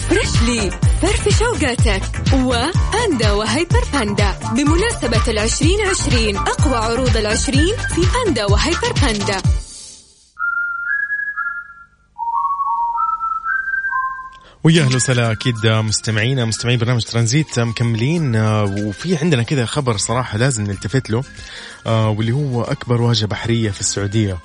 Freshly 0.08 0.70
فرفش 1.02 1.42
اوقاتك 1.42 2.02
وباندا 2.34 3.32
وهيبر 3.32 3.84
باندا. 3.92 4.34
بمناسبة 4.56 5.30
العشرين 5.32 5.80
عشرين 5.80 6.36
أقوى 6.36 6.76
عروض 6.76 7.16
العشرين 7.16 7.74
في 7.94 8.00
باندا 8.14 8.44
وهيبر 8.44 8.92
باندا. 9.02 9.42
ويا 14.64 14.82
أهلا 14.82 14.96
وسهلا 14.96 15.32
أكيد 15.32 15.66
مستمعينا 15.66 16.44
مستمعين 16.44 16.78
برنامج 16.78 17.02
ترانزيت 17.02 17.60
مكملين 17.60 18.36
آه، 18.36 18.64
وفي 18.64 19.16
عندنا 19.16 19.42
كذا 19.42 19.64
خبر 19.66 19.96
صراحة 19.96 20.38
لازم 20.38 20.64
نلتفت 20.64 21.10
له 21.10 21.24
آه، 21.86 22.08
واللي 22.08 22.32
هو 22.32 22.62
أكبر 22.62 23.00
واجهة 23.02 23.26
بحرية 23.26 23.70
في 23.70 23.80
السعودية. 23.80 24.38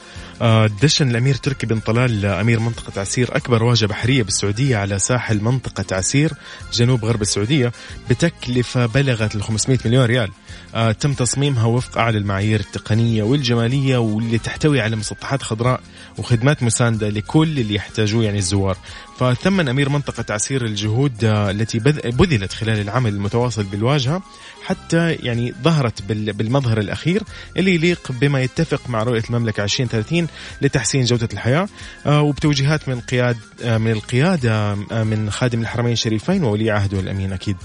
دشن 0.82 1.10
الأمير 1.12 1.36
تركي 1.36 1.66
بن 1.68 1.80
طلال 1.80 2.26
امير 2.26 2.60
منطقة 2.60 3.02
عسير 3.02 3.36
أكبر 3.36 3.64
واجهة 3.64 3.88
بحرية 3.88 4.24
بالسعودية 4.24 4.78
على 4.78 5.00
ساحل 5.00 5.42
منطقة 5.44 5.96
عسير 5.96 6.34
جنوب 6.74 7.06
غرب 7.06 7.22
السعودية 7.22 7.72
بتكلفة 8.10 8.86
بلغت 8.86 9.36
ال 9.36 9.44
500 9.44 9.80
مليون 9.86 10.06
ريال. 10.06 10.30
آه، 10.76 10.92
تم 10.92 11.14
تصميمها 11.14 11.66
وفق 11.66 11.98
أعلى 11.98 12.18
المعايير 12.18 12.60
التقنية 12.60 13.24
والجمالية 13.24 13.98
واللي 13.98 14.38
تحتوي 14.38 14.82
على 14.82 14.96
مسطحات 14.96 15.44
خضراء 15.44 15.82
وخدمات 16.18 16.64
مساندة 16.64 17.10
لكل 17.10 17.60
اللي 17.60 17.76
يحتاجوه 17.76 18.24
يعني 18.24 18.38
الزوار. 18.38 18.78
فثمن 19.20 19.70
أمير 19.70 19.90
منطقة 19.90 20.34
عسير 20.34 20.66
الجهود 20.66 21.26
آه، 21.26 21.52
التي 21.52 21.80
بذ- 21.80 22.10
بذلت 22.10 22.54
خلال 22.54 22.82
العمل 22.82 23.14
المتواصل 23.14 23.64
بالواجهة 23.64 24.22
حتى 24.66 25.12
يعني 25.12 25.54
ظهرت 25.64 26.02
بال- 26.02 26.34
بالمظهر 26.34 26.78
الأخير 26.80 27.24
اللي 27.58 27.74
يليق 27.76 28.12
بما 28.12 28.42
يتفق 28.42 28.82
مع 28.90 29.04
رؤية 29.04 29.24
المملكة 29.30 29.64
2030 29.64 30.28
لتحسين 30.62 31.04
جودة 31.06 31.30
الحياة. 31.34 31.68
آه، 32.06 32.22
وبتوجيهات 32.22 32.90
من 32.90 33.00
قياد 33.00 33.38
آه، 33.64 33.78
من 33.78 33.92
القيادة 33.92 34.72
آه، 34.92 35.04
من 35.04 35.32
خادم 35.32 35.62
الحرمين 35.62 35.94
الشريفين 35.94 36.44
وولي 36.44 36.72
عهده 36.72 37.00
الأمين 37.00 37.34
أكيد. 37.34 37.58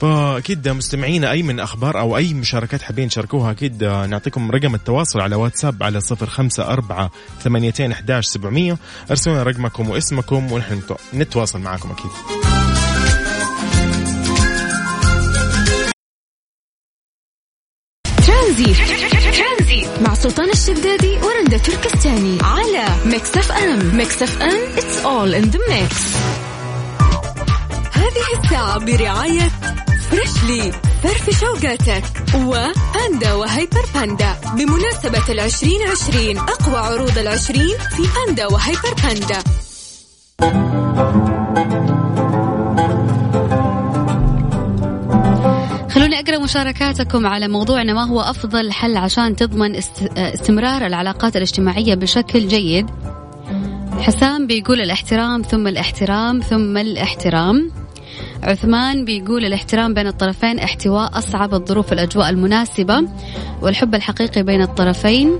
فأكيد 0.00 0.68
مستمعينا 0.68 1.30
أي 1.30 1.42
من 1.42 1.60
أخبار 1.60 1.98
أو 2.00 2.16
أي 2.16 2.34
مشاركات 2.34 2.82
حابين 2.82 3.08
تشاركوها 3.08 3.50
أكيد 3.50 3.82
آه، 3.82 4.06
نعطيكم 4.06 4.50
رقم 4.50 4.74
التواصل 4.74 5.20
على 5.20 5.36
واتساب 5.36 5.82
على 5.82 6.00
صفر 6.00 6.26
خمسة 6.26 6.64
أربعة 6.68 7.10
ثمانيتين 7.42 7.92
أحداش 7.92 8.26
سبعمية. 8.26 8.78
ارسلوا 9.10 9.34
لنا 9.34 9.42
رقمكم 9.44 9.90
واسمكم 9.90 10.52
ونحن 10.52 10.80
نتو- 10.80 11.14
نتواصل 11.14 11.60
معكم 11.60 11.90
أكيد. 11.90 12.71
ترانزي 18.52 19.86
مع 20.00 20.14
سلطان 20.14 20.50
الشدادي 20.50 21.18
ورندا 21.22 21.56
تركستاني 21.58 22.38
على 22.42 22.84
Mix 23.06 23.36
FM 23.36 23.96
Mix 23.96 24.22
FM 24.22 24.60
it's 24.76 25.04
all 25.04 25.34
in 25.42 25.50
the 25.54 25.58
mix. 25.58 25.94
هذه 27.92 28.42
الساعة 28.44 28.78
برعاية 28.78 29.50
Freshly 30.10 30.72
فرفش 31.02 31.44
أوقاتك. 31.44 32.04
وباندا 32.34 33.32
وهيبر 33.34 33.84
باندا 33.94 34.36
بمناسبة 34.56 35.32
العشرين 35.32 35.80
عشرين 35.82 36.38
أقوى 36.38 36.76
عروض 36.76 37.18
العشرين 37.18 37.76
في 37.96 38.02
باندا 38.26 38.46
وهيبر 38.46 38.94
باندا 39.04 39.42
خلوني 46.02 46.20
أقرأ 46.20 46.38
مشاركاتكم 46.38 47.26
على 47.26 47.48
موضوعنا 47.48 47.92
ما 47.94 48.04
هو 48.08 48.20
أفضل 48.20 48.72
حل 48.72 48.96
عشان 48.96 49.36
تضمن 49.36 49.76
است- 49.76 50.10
استمرار 50.18 50.86
العلاقات 50.86 51.36
الاجتماعية 51.36 51.94
بشكل 51.94 52.48
جيد؟ 52.48 52.86
حسام 54.00 54.46
بيقول 54.46 54.80
الاحترام 54.80 55.42
ثم 55.42 55.66
الاحترام 55.66 56.40
ثم 56.40 56.76
الاحترام. 56.76 57.70
عثمان 58.42 59.04
بيقول 59.04 59.44
الاحترام 59.44 59.94
بين 59.94 60.06
الطرفين 60.06 60.58
احتواء 60.58 61.18
أصعب 61.18 61.54
الظروف 61.54 61.92
الأجواء 61.92 62.30
المناسبة 62.30 63.08
والحب 63.62 63.94
الحقيقي 63.94 64.42
بين 64.42 64.62
الطرفين. 64.62 65.38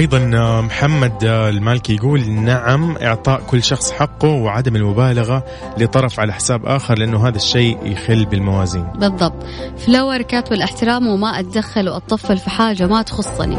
أيضا 0.00 0.30
آه، 0.34 0.60
محمد 0.60 1.24
آه، 1.24 1.48
المالكي 1.48 1.94
يقول 1.94 2.30
نعم 2.30 2.96
إعطاء 2.96 3.40
كل 3.40 3.62
شخص 3.62 3.92
حقه 3.92 4.28
وعدم 4.28 4.76
المبالغة 4.76 5.44
لطرف 5.78 6.20
على 6.20 6.32
حساب 6.32 6.66
آخر 6.66 6.98
لأنه 6.98 7.28
هذا 7.28 7.36
الشيء 7.36 7.78
يخل 7.82 8.24
بالموازين. 8.24 8.84
بالضبط. 8.94 9.46
فلور 9.78 10.22
كاتب 10.22 10.52
الاحترام 10.52 11.06
وما 11.06 11.40
أتدخل 11.40 11.88
واطفل 11.88 12.38
في 12.38 12.50
حاجة 12.50 12.86
ما 12.86 13.02
تخصني 13.02 13.58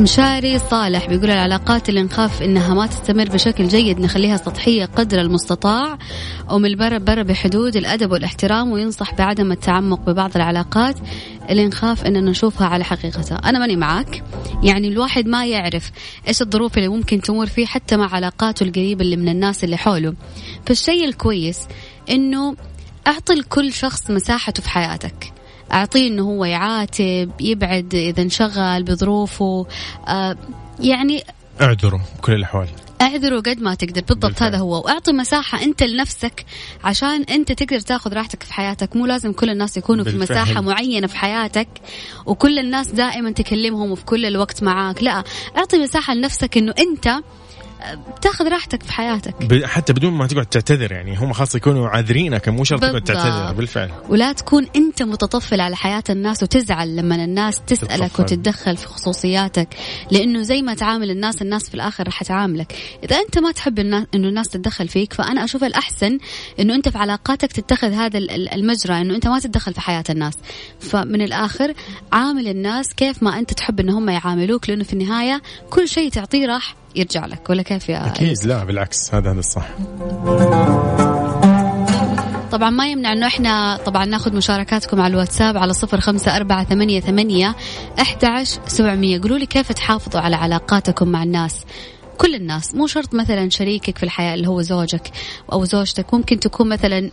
مشاري 0.00 0.58
صالح 0.58 1.08
بيقول 1.08 1.30
العلاقات 1.30 1.88
اللي 1.88 2.02
نخاف 2.02 2.42
إنها 2.42 2.74
ما 2.74 2.86
تستمر 2.86 3.28
بشكل 3.28 3.68
جيد 3.68 4.00
نخليها 4.00 4.36
سطحية 4.36 4.84
قدر 4.84 5.20
المستطاع. 5.20 5.98
ومن 6.50 6.66
البر 6.66 6.98
برا 6.98 7.22
بحدود 7.22 7.76
الأدب 7.76 8.12
والاحترام 8.12 8.72
وينصح 8.72 9.14
بعدم 9.14 9.52
التعمق 9.52 10.00
ببعض 10.10 10.30
العلاقات. 10.36 10.96
اللي 11.50 11.66
نخاف 11.66 12.04
إننا 12.04 12.30
نشوفها 12.30 12.66
على 12.66 12.84
حقيقتها 12.84 13.36
أنا 13.36 13.58
ماني 13.58 13.76
معاك. 13.76 14.24
يعني 14.62 14.88
الواحد 14.88 15.26
ما 15.26 15.46
يعرف 15.46 15.90
إيش 16.28 16.42
الظروف 16.42 16.78
اللي 16.78 16.88
ممكن 16.88 17.20
تمر 17.20 17.46
فيه 17.46 17.66
حتى 17.66 17.96
مع 17.96 18.14
علاقاته 18.14 18.64
القريبة 18.64 19.02
اللي 19.02 19.16
من 19.16 19.28
الناس 19.28 19.64
اللي 19.64 19.76
حوله. 19.76 20.14
فالشيء 20.66 21.04
الكويس 21.04 21.58
إنه 22.10 22.56
أعطي 23.06 23.34
لكل 23.34 23.72
شخص 23.72 24.10
مساحته 24.10 24.62
في 24.62 24.70
حياتك. 24.70 25.32
أعطيه 25.72 26.08
إنه 26.08 26.22
هو 26.22 26.44
يعاتب 26.44 27.30
يبعد 27.40 27.94
إذا 27.94 28.22
انشغل 28.22 28.82
بظروفه. 28.82 29.66
آه 30.08 30.36
يعني 30.80 31.24
اعذروا 31.60 32.00
بكل 32.18 32.32
الأحوال. 32.32 32.68
اعذره 33.00 33.40
قد 33.40 33.60
ما 33.60 33.74
تقدر 33.74 34.00
بالضبط 34.00 34.24
بالفعل. 34.24 34.48
هذا 34.48 34.58
هو 34.58 34.82
واعطي 34.84 35.12
مساحة 35.12 35.62
انت 35.62 35.82
لنفسك 35.82 36.44
عشان 36.84 37.22
انت 37.22 37.52
تقدر 37.52 37.80
تاخذ 37.80 38.12
راحتك 38.12 38.42
في 38.42 38.52
حياتك 38.52 38.96
مو 38.96 39.06
لازم 39.06 39.32
كل 39.32 39.50
الناس 39.50 39.76
يكونوا 39.76 40.04
في 40.04 40.18
بالفعل. 40.18 40.42
مساحة 40.42 40.60
معينة 40.60 41.06
في 41.06 41.16
حياتك 41.16 41.68
وكل 42.26 42.58
الناس 42.58 42.88
دائما 42.88 43.30
تكلمهم 43.30 43.90
وفي 43.90 44.04
كل 44.04 44.26
الوقت 44.26 44.62
معاك 44.62 45.02
لا 45.02 45.24
اعطي 45.56 45.78
مساحة 45.78 46.14
لنفسك 46.14 46.58
انه 46.58 46.74
انت 46.78 47.22
تاخذ 48.22 48.48
راحتك 48.48 48.82
في 48.82 48.92
حياتك 48.92 49.64
حتى 49.64 49.92
بدون 49.92 50.12
ما 50.12 50.26
تقعد 50.26 50.46
تعتذر 50.46 50.92
يعني 50.92 51.16
هم 51.16 51.32
خاص 51.32 51.54
يكونوا 51.54 51.88
عاذرينك 51.88 52.48
مو 52.48 52.64
شرط 52.64 52.80
تقعد. 52.80 53.02
تعتذر 53.04 53.52
بالفعل 53.52 53.90
ولا 54.08 54.32
تكون 54.32 54.66
أنت 54.76 55.02
متطفل 55.02 55.60
على 55.60 55.76
حياة 55.76 56.02
الناس 56.10 56.42
وتزعل 56.42 56.96
لما 56.96 57.14
الناس 57.24 57.60
تسألك 57.66 57.90
تتطفل. 58.08 58.22
وتتدخل 58.22 58.76
في 58.76 58.86
خصوصياتك 58.86 59.68
لأنه 60.10 60.42
زي 60.42 60.62
ما 60.62 60.74
تعامل 60.74 61.10
الناس 61.10 61.42
الناس 61.42 61.68
في 61.68 61.74
الآخر 61.74 62.04
راح 62.04 62.22
تعاملك 62.22 62.74
إذا 63.04 63.16
أنت 63.16 63.38
ما 63.38 63.52
تحب 63.52 63.78
الناس 63.78 64.06
إنه 64.14 64.28
الناس 64.28 64.48
تتدخل 64.48 64.88
فيك 64.88 65.12
فأنا 65.12 65.44
أشوف 65.44 65.64
الأحسن 65.64 66.18
إنه 66.60 66.74
أنت 66.74 66.88
في 66.88 66.98
علاقاتك 66.98 67.52
تتخذ 67.52 67.92
هذا 67.92 68.18
ال- 68.18 68.30
ال- 68.30 68.54
المجرى 68.54 69.00
إنه 69.00 69.14
أنت 69.14 69.26
ما 69.28 69.38
تتدخل 69.38 69.74
في 69.74 69.80
حياة 69.80 70.04
الناس 70.10 70.34
فمن 70.80 71.22
الآخر 71.22 71.74
عامل 72.12 72.48
الناس 72.48 72.94
كيف 72.94 73.22
ما 73.22 73.38
أنت 73.38 73.52
تحب 73.52 73.80
إن 73.80 73.90
هم 73.90 74.08
يعاملوك 74.10 74.68
لأنه 74.70 74.84
في 74.84 74.92
النهاية 74.92 75.42
كل 75.70 75.88
شيء 75.88 76.10
تعطيه 76.10 76.46
راح 76.46 76.74
يرجع 76.96 77.26
لك 77.26 77.50
ولا 77.50 77.62
كيف 77.62 77.88
يا 77.88 78.06
أكيد 78.06 78.44
لا 78.44 78.64
بالعكس 78.64 79.14
هذا 79.14 79.30
هذا 79.32 79.38
الصح. 79.38 79.68
طبعا 82.52 82.70
ما 82.70 82.86
يمنع 82.88 83.12
إنه 83.12 83.26
إحنا 83.26 83.76
طبعا 83.76 84.04
ناخذ 84.04 84.36
مشاركاتكم 84.36 85.00
على 85.00 85.10
الواتساب 85.10 85.56
على 85.56 85.72
صفر 85.72 86.00
خمسة 86.00 86.36
أربعة 86.36 86.64
ثمانية, 86.64 87.00
ثمانية 87.00 87.56
أحد 88.00 88.44
سبعمية. 88.66 89.20
قولوا 89.20 89.38
لي 89.38 89.46
كيف 89.46 89.72
تحافظوا 89.72 90.20
على 90.20 90.36
علاقاتكم 90.36 91.08
مع 91.08 91.22
الناس 91.22 91.64
كل 92.20 92.34
الناس 92.34 92.74
مو 92.74 92.86
شرط 92.86 93.14
مثلا 93.14 93.50
شريكك 93.50 93.98
في 93.98 94.02
الحياة 94.02 94.34
اللي 94.34 94.48
هو 94.48 94.62
زوجك 94.62 95.10
أو 95.52 95.64
زوجتك 95.64 96.14
ممكن 96.14 96.40
تكون 96.40 96.68
مثلا 96.68 97.10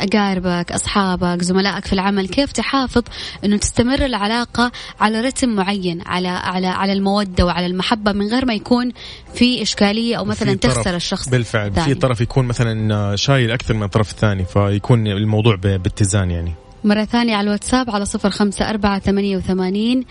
أقاربك 0.00 0.72
أصحابك 0.72 1.42
زملائك 1.42 1.84
في 1.84 1.92
العمل 1.92 2.28
كيف 2.28 2.52
تحافظ 2.52 3.02
أنه 3.44 3.56
تستمر 3.56 4.04
العلاقة 4.04 4.72
على 5.00 5.20
رتم 5.20 5.48
معين 5.48 6.02
على 6.06 6.28
على 6.28 6.66
على 6.66 6.92
المودة 6.92 7.46
وعلى 7.46 7.66
المحبة 7.66 8.12
من 8.12 8.26
غير 8.26 8.44
ما 8.44 8.54
يكون 8.54 8.92
في 9.34 9.62
إشكالية 9.62 10.16
أو 10.16 10.24
مثلا 10.24 10.54
تخسر 10.54 10.96
الشخص 10.96 11.28
بالفعل. 11.28 11.72
في. 11.72 11.94
طرف 11.94 12.20
يكون 12.20 12.44
مثلا 12.44 13.16
شايل 13.16 13.50
أكثر 13.50 13.74
من 13.74 13.82
الطرف 13.82 14.10
الثاني 14.10 14.44
فيكون 14.44 15.06
الموضوع 15.06 15.56
باتزان 15.56 16.30
يعني. 16.30 16.54
مرة 16.84 17.04
ثانية 17.04 17.36
على 17.36 17.44
الواتساب 17.44 17.90
على 17.90 18.04
صفر 18.04 18.30
خمسة 18.30 18.70
أربعة 18.70 18.98
ثمانية 18.98 19.36
وثمانين 19.36 20.04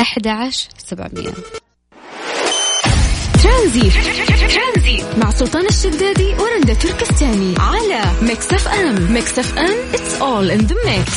أحد 0.00 0.26
عشر 0.26 0.68
سبعمية. 0.78 1.32
ترانزيت. 3.60 3.92
مع 5.18 5.30
سلطان 5.30 5.66
الشدادي 5.66 6.34
ورندا 6.34 6.74
تركستاني 6.74 7.54
على 7.58 8.02
Mix 8.22 8.52
FM. 8.52 9.12
Mix 9.12 9.38
FM 9.38 9.76
it's 9.92 10.20
all 10.20 10.58
in 10.58 10.66
the 10.70 10.74
mix. 10.74 11.10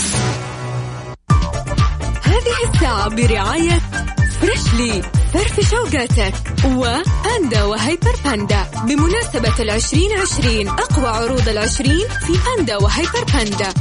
هذه 2.24 2.74
الساعة 2.74 3.10
برعاية 3.10 3.82
Freshly 4.42 5.02
فرفش 5.34 5.74
اوقاتك 5.74 6.34
وباندا 6.66 7.64
وهيبر 7.64 8.16
باندا. 8.26 8.66
بمناسبة 8.88 9.54
العشرين 9.60 10.12
عشرين 10.12 10.68
أقوى 10.68 11.08
عروض 11.08 11.50
العشرين 11.50 12.08
في 12.28 12.34
باندا 12.46 12.78
وهيبر 12.78 13.24
باندا. 13.34 13.74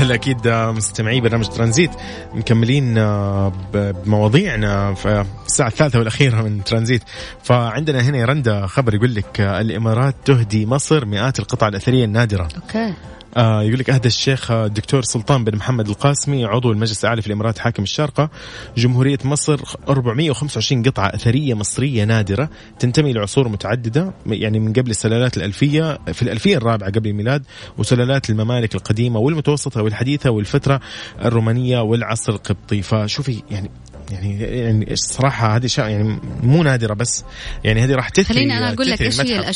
وسهلا 0.00 0.14
أكيد 0.14 0.46
آه، 0.46 0.72
مستمعي 0.72 1.20
برنامج 1.20 1.48
ترانزيت 1.48 1.90
مكملين 2.34 2.98
آه، 2.98 3.52
بمواضيعنا 3.72 4.94
في 4.94 5.24
الساعة 5.46 5.68
الثالثة 5.68 5.98
والأخيرة 5.98 6.42
من 6.42 6.64
ترانزيت. 6.64 7.02
فعندنا 7.42 8.00
هنا 8.00 8.24
رندا 8.24 8.66
خبر 8.66 8.94
يقول 8.94 9.14
لك 9.14 9.40
آه، 9.40 9.60
الإمارات 9.60 10.14
تهدي 10.24 10.66
مصر 10.66 11.04
مئات 11.04 11.38
القطع 11.38 11.68
الأثرية 11.68 12.04
النادرة. 12.04 12.48
أوكي. 12.56 12.94
آه 13.36 13.62
يقول 13.62 13.78
لك 13.78 13.90
أهدى 13.90 14.08
الشيخ 14.08 14.50
آه، 14.50 14.66
الدكتور 14.66 15.02
سلطان 15.02 15.44
بن 15.44 15.56
محمد 15.56 15.88
القاسمي 15.88 16.44
عضو 16.44 16.72
المجلس 16.72 17.04
الأعلى 17.04 17.22
في 17.22 17.26
الإمارات 17.26 17.58
حاكم 17.58 17.82
الشارقة 17.82 18.30
جمهورية 18.76 19.18
مصر 19.24 19.60
425 19.88 20.82
قطعة 20.82 21.08
أثرية 21.14 21.54
مصرية 21.54 22.04
نادرة 22.04 22.50
تنتمي 22.78 23.12
لعصور 23.12 23.48
متعددة 23.48 24.14
يعني 24.26 24.60
من 24.60 24.72
قبل 24.72 24.90
السلالات 24.90 25.36
الألفية 25.36 25.98
في 26.12 26.22
الألفية 26.22 26.56
الرابعة 26.56 26.90
قبل 26.90 27.08
الميلاد 27.08 27.44
وسلالات 27.78 28.30
الممالك 28.30 28.74
القديمة 28.74 29.20
والمتوسطة 29.20 29.82
والحديثة 29.82 30.30
والفترة 30.30 30.80
الرومانية 31.24 31.80
والعصر 31.80 32.32
القبطي 32.32 32.82
فشوفي 32.82 33.42
يعني 33.50 33.70
يعني 34.10 34.40
يعني 34.40 34.92
الصراحه 34.92 35.56
هذه 35.56 35.68
يعني 35.78 36.18
مو 36.42 36.62
نادرة 36.62 36.94
بس 36.94 37.24
يعني 37.64 37.84
هذه 37.84 37.94
راح 37.94 38.08
تثري 38.08 38.24
خليني 38.24 38.58
أنا 38.58 38.72
أقول 38.72 38.90
لك 38.90 39.02
إيش 39.02 39.20
هي 39.20 39.24
المتحف. 39.24 39.48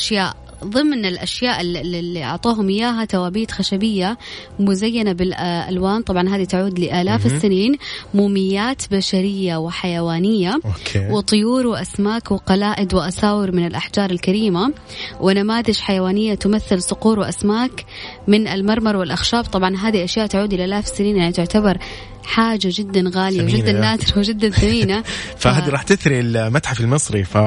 ضمن 0.64 1.04
الأشياء 1.04 1.60
اللي 1.60 2.24
أعطوهم 2.24 2.68
إياها 2.68 3.04
توابيت 3.04 3.50
خشبية 3.50 4.18
مزينة 4.58 5.12
بالألوان. 5.12 6.02
طبعا 6.02 6.28
هذه 6.28 6.44
تعود 6.44 6.78
لآلاف. 6.78 7.26
السنين. 7.26 7.76
موميات 8.14 8.82
بشرية 8.90 9.56
وحيوانية 9.56 10.60
أوكي. 10.64 11.08
وطيور 11.10 11.66
وأسماك 11.66 12.30
وقلائد 12.30 12.94
وأساور 12.94 13.52
من 13.52 13.66
الأحجار 13.66 14.10
الكريمة. 14.10 14.72
ونماذج 15.20 15.78
حيوانية 15.78 16.34
تمثل 16.34 16.82
صقور 16.82 17.18
وأسماك 17.18 17.84
من 18.28 18.48
المرمر 18.48 18.96
والأخشاب. 18.96 19.44
طبعا 19.44 19.76
هذه 19.76 20.04
أشياء 20.04 20.26
تعود 20.26 20.52
إلى 20.52 20.64
آلاف 20.64 20.84
السنين 20.84 21.16
يعني 21.16 21.32
تعتبر 21.32 21.78
حاجة 22.24 22.68
جدا 22.72 23.10
غالية 23.14 23.42
وجدا 23.42 23.70
يا. 23.70 23.80
نادرة 23.80 24.18
وجدا 24.18 24.50
ثمينة. 24.50 25.04
فهذه 25.42 25.68
راح 25.68 25.82
تثري 25.82 26.20
المتحف 26.20 26.80
المصري 26.80 27.24
ف 27.24 27.38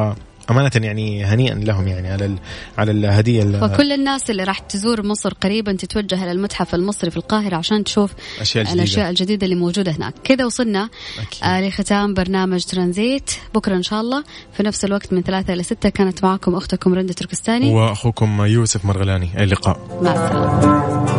أمانة 0.50 0.72
يعني 0.76 1.26
هنيئا 1.26 1.56
لهم 1.56 1.88
يعني 1.88 2.12
على. 2.12 2.36
على 2.78 2.92
الهدية 2.92 3.44
ال- 3.44 3.60
فكل 3.60 3.92
الناس 3.92 4.30
اللي 4.30 4.44
راح 4.44 4.60
تزور 4.60 5.06
مصر 5.06 5.34
قريبا 5.34 5.74
تتوجه 5.74 6.24
إلى 6.24 6.32
المتحف 6.32 6.76
المصري 6.76 7.12
في 7.12 7.18
القاهرة 7.18 7.56
عشان 7.56 7.84
تشوف 7.84 8.12
أشياء 8.42 8.64
جديدة. 8.64 8.84
الأشياء 8.84 9.10
الجديدة 9.10 9.46
اللي 9.46 9.56
موجودة 9.56 9.92
هناك. 9.92 10.14
كذا 10.24 10.46
وصلنا. 10.46 10.90
آه 11.44 11.62
لختام 11.68 12.14
برنامج 12.14 12.64
ترانزيت. 12.64 13.32
بكرة 13.56 13.76
إن 13.76 13.84
شاء 13.84 14.02
الله. 14.02 14.24
في 14.54 14.64
نفس 14.64 14.86
الوقت 14.86 15.14
من 15.14 15.22
ثلاثة 15.22 15.54
إلى 15.54 15.64
ستة 15.64 15.90
كانت 15.90 16.24
معكم 16.24 16.56
أختكم 16.56 16.94
رندة 16.94 17.14
تركستاني. 17.14 17.74
وأخوكم 17.74 18.42
يوسف 18.46 18.86
مرغلاني. 18.86 19.30
اللقاء. 19.44 20.00
مع 20.02 20.12
السلامة. 20.14 21.18